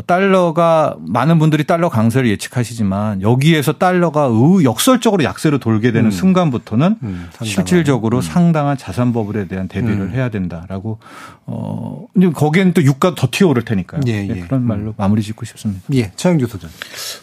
[0.07, 7.28] 달러가 많은 분들이 달러 강세를 예측하시지만 여기에서 달러가 의 역설적으로 약세로 돌게 되는 순간부터는 음,
[7.30, 7.47] 상당한.
[7.47, 10.11] 실질적으로 상당한 자산 버블에 대한 대비를 음.
[10.11, 10.99] 해야 된다라고
[11.45, 14.01] 어 거기에는 또 유가 더 튀어오를 테니까요.
[14.07, 14.40] 예, 예, 예.
[14.40, 15.82] 그런 말로 마무리 짓고 싶습니다.
[15.93, 16.70] 예, 차영규 소장.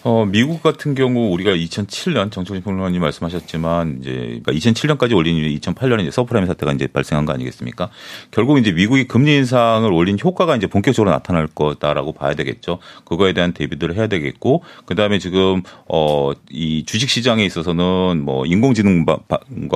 [0.04, 6.02] 어, 미국 같은 경우 우리가 2007년 정철진 평론가님 말씀하셨지만 이제 그러니까 2007년까지 올린 이후에 2008년에
[6.02, 7.90] 이제 서브프라임 사태가 이제 발생한 거 아니겠습니까?
[8.30, 12.59] 결국 이제 미국이 금리 인상을 올린 효과가 이제 본격적으로 나타날 거다라고 봐야 되겠죠.
[12.60, 12.80] 되겠죠.
[13.06, 19.20] 그거에 대한 대비들을 해야 되겠고 그다음에 지금 어 이 주식 시장에 있어서는 뭐 인공지능과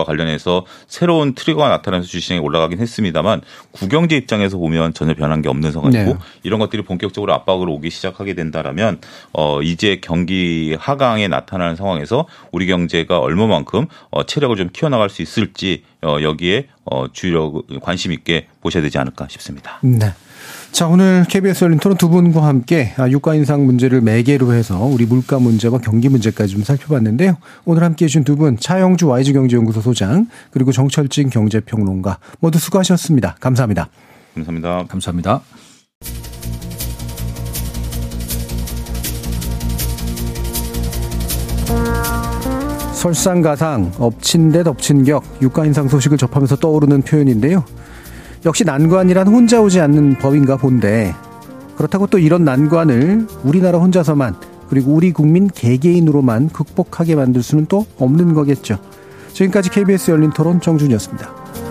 [0.05, 5.71] 관련해서 새로운 트리거가 나타나면서 주식 시장에 올라가긴 했습니다만 구경제 입장에서 보면 전혀 변한 게 없는
[5.71, 6.17] 상황이고 네.
[6.43, 8.99] 이런 것들이 본격적으로 압박으로 오기 시작하게 된다라면
[9.33, 15.83] 어 이제 경기 하강에 나타나는 상황에서 우리 경제가 얼마만큼 어 체력을 좀 키워나갈 수 있을지
[16.01, 19.79] 어 여기에 어 주력 관심 있게 보셔야 되지 않을까 싶습니다.
[19.83, 20.13] 네.
[20.73, 25.05] 자, 오늘 KBS 열린 토론 두 분과 함께 아, 유가 인상 문제를 매개로 해서 우리
[25.05, 27.37] 물가 문제와 경기 문제까지 좀 살펴봤는데요.
[27.65, 33.35] 오늘 함께 해주신 두 분, 차영주 YG경제연구소 소장, 그리고 정철진 경제평론가 모두 수고하셨습니다.
[33.39, 33.87] 감사합니다.
[34.33, 34.85] 감사합니다.
[34.87, 35.41] 감사합니다.
[42.93, 47.63] 설상가상, 엎친 데 덮친 격, 유가 인상 소식을 접하면서 떠오르는 표현인데요.
[48.45, 51.15] 역시 난관이란 혼자 오지 않는 법인가 본데
[51.77, 54.35] 그렇다고 또 이런 난관을 우리나라 혼자서만
[54.69, 58.79] 그리고 우리 국민 개개인으로만 극복하게 만들 수는 또 없는 거겠죠.
[59.31, 61.62] 지금까지 KBS 열린 토론 정준이었습니다.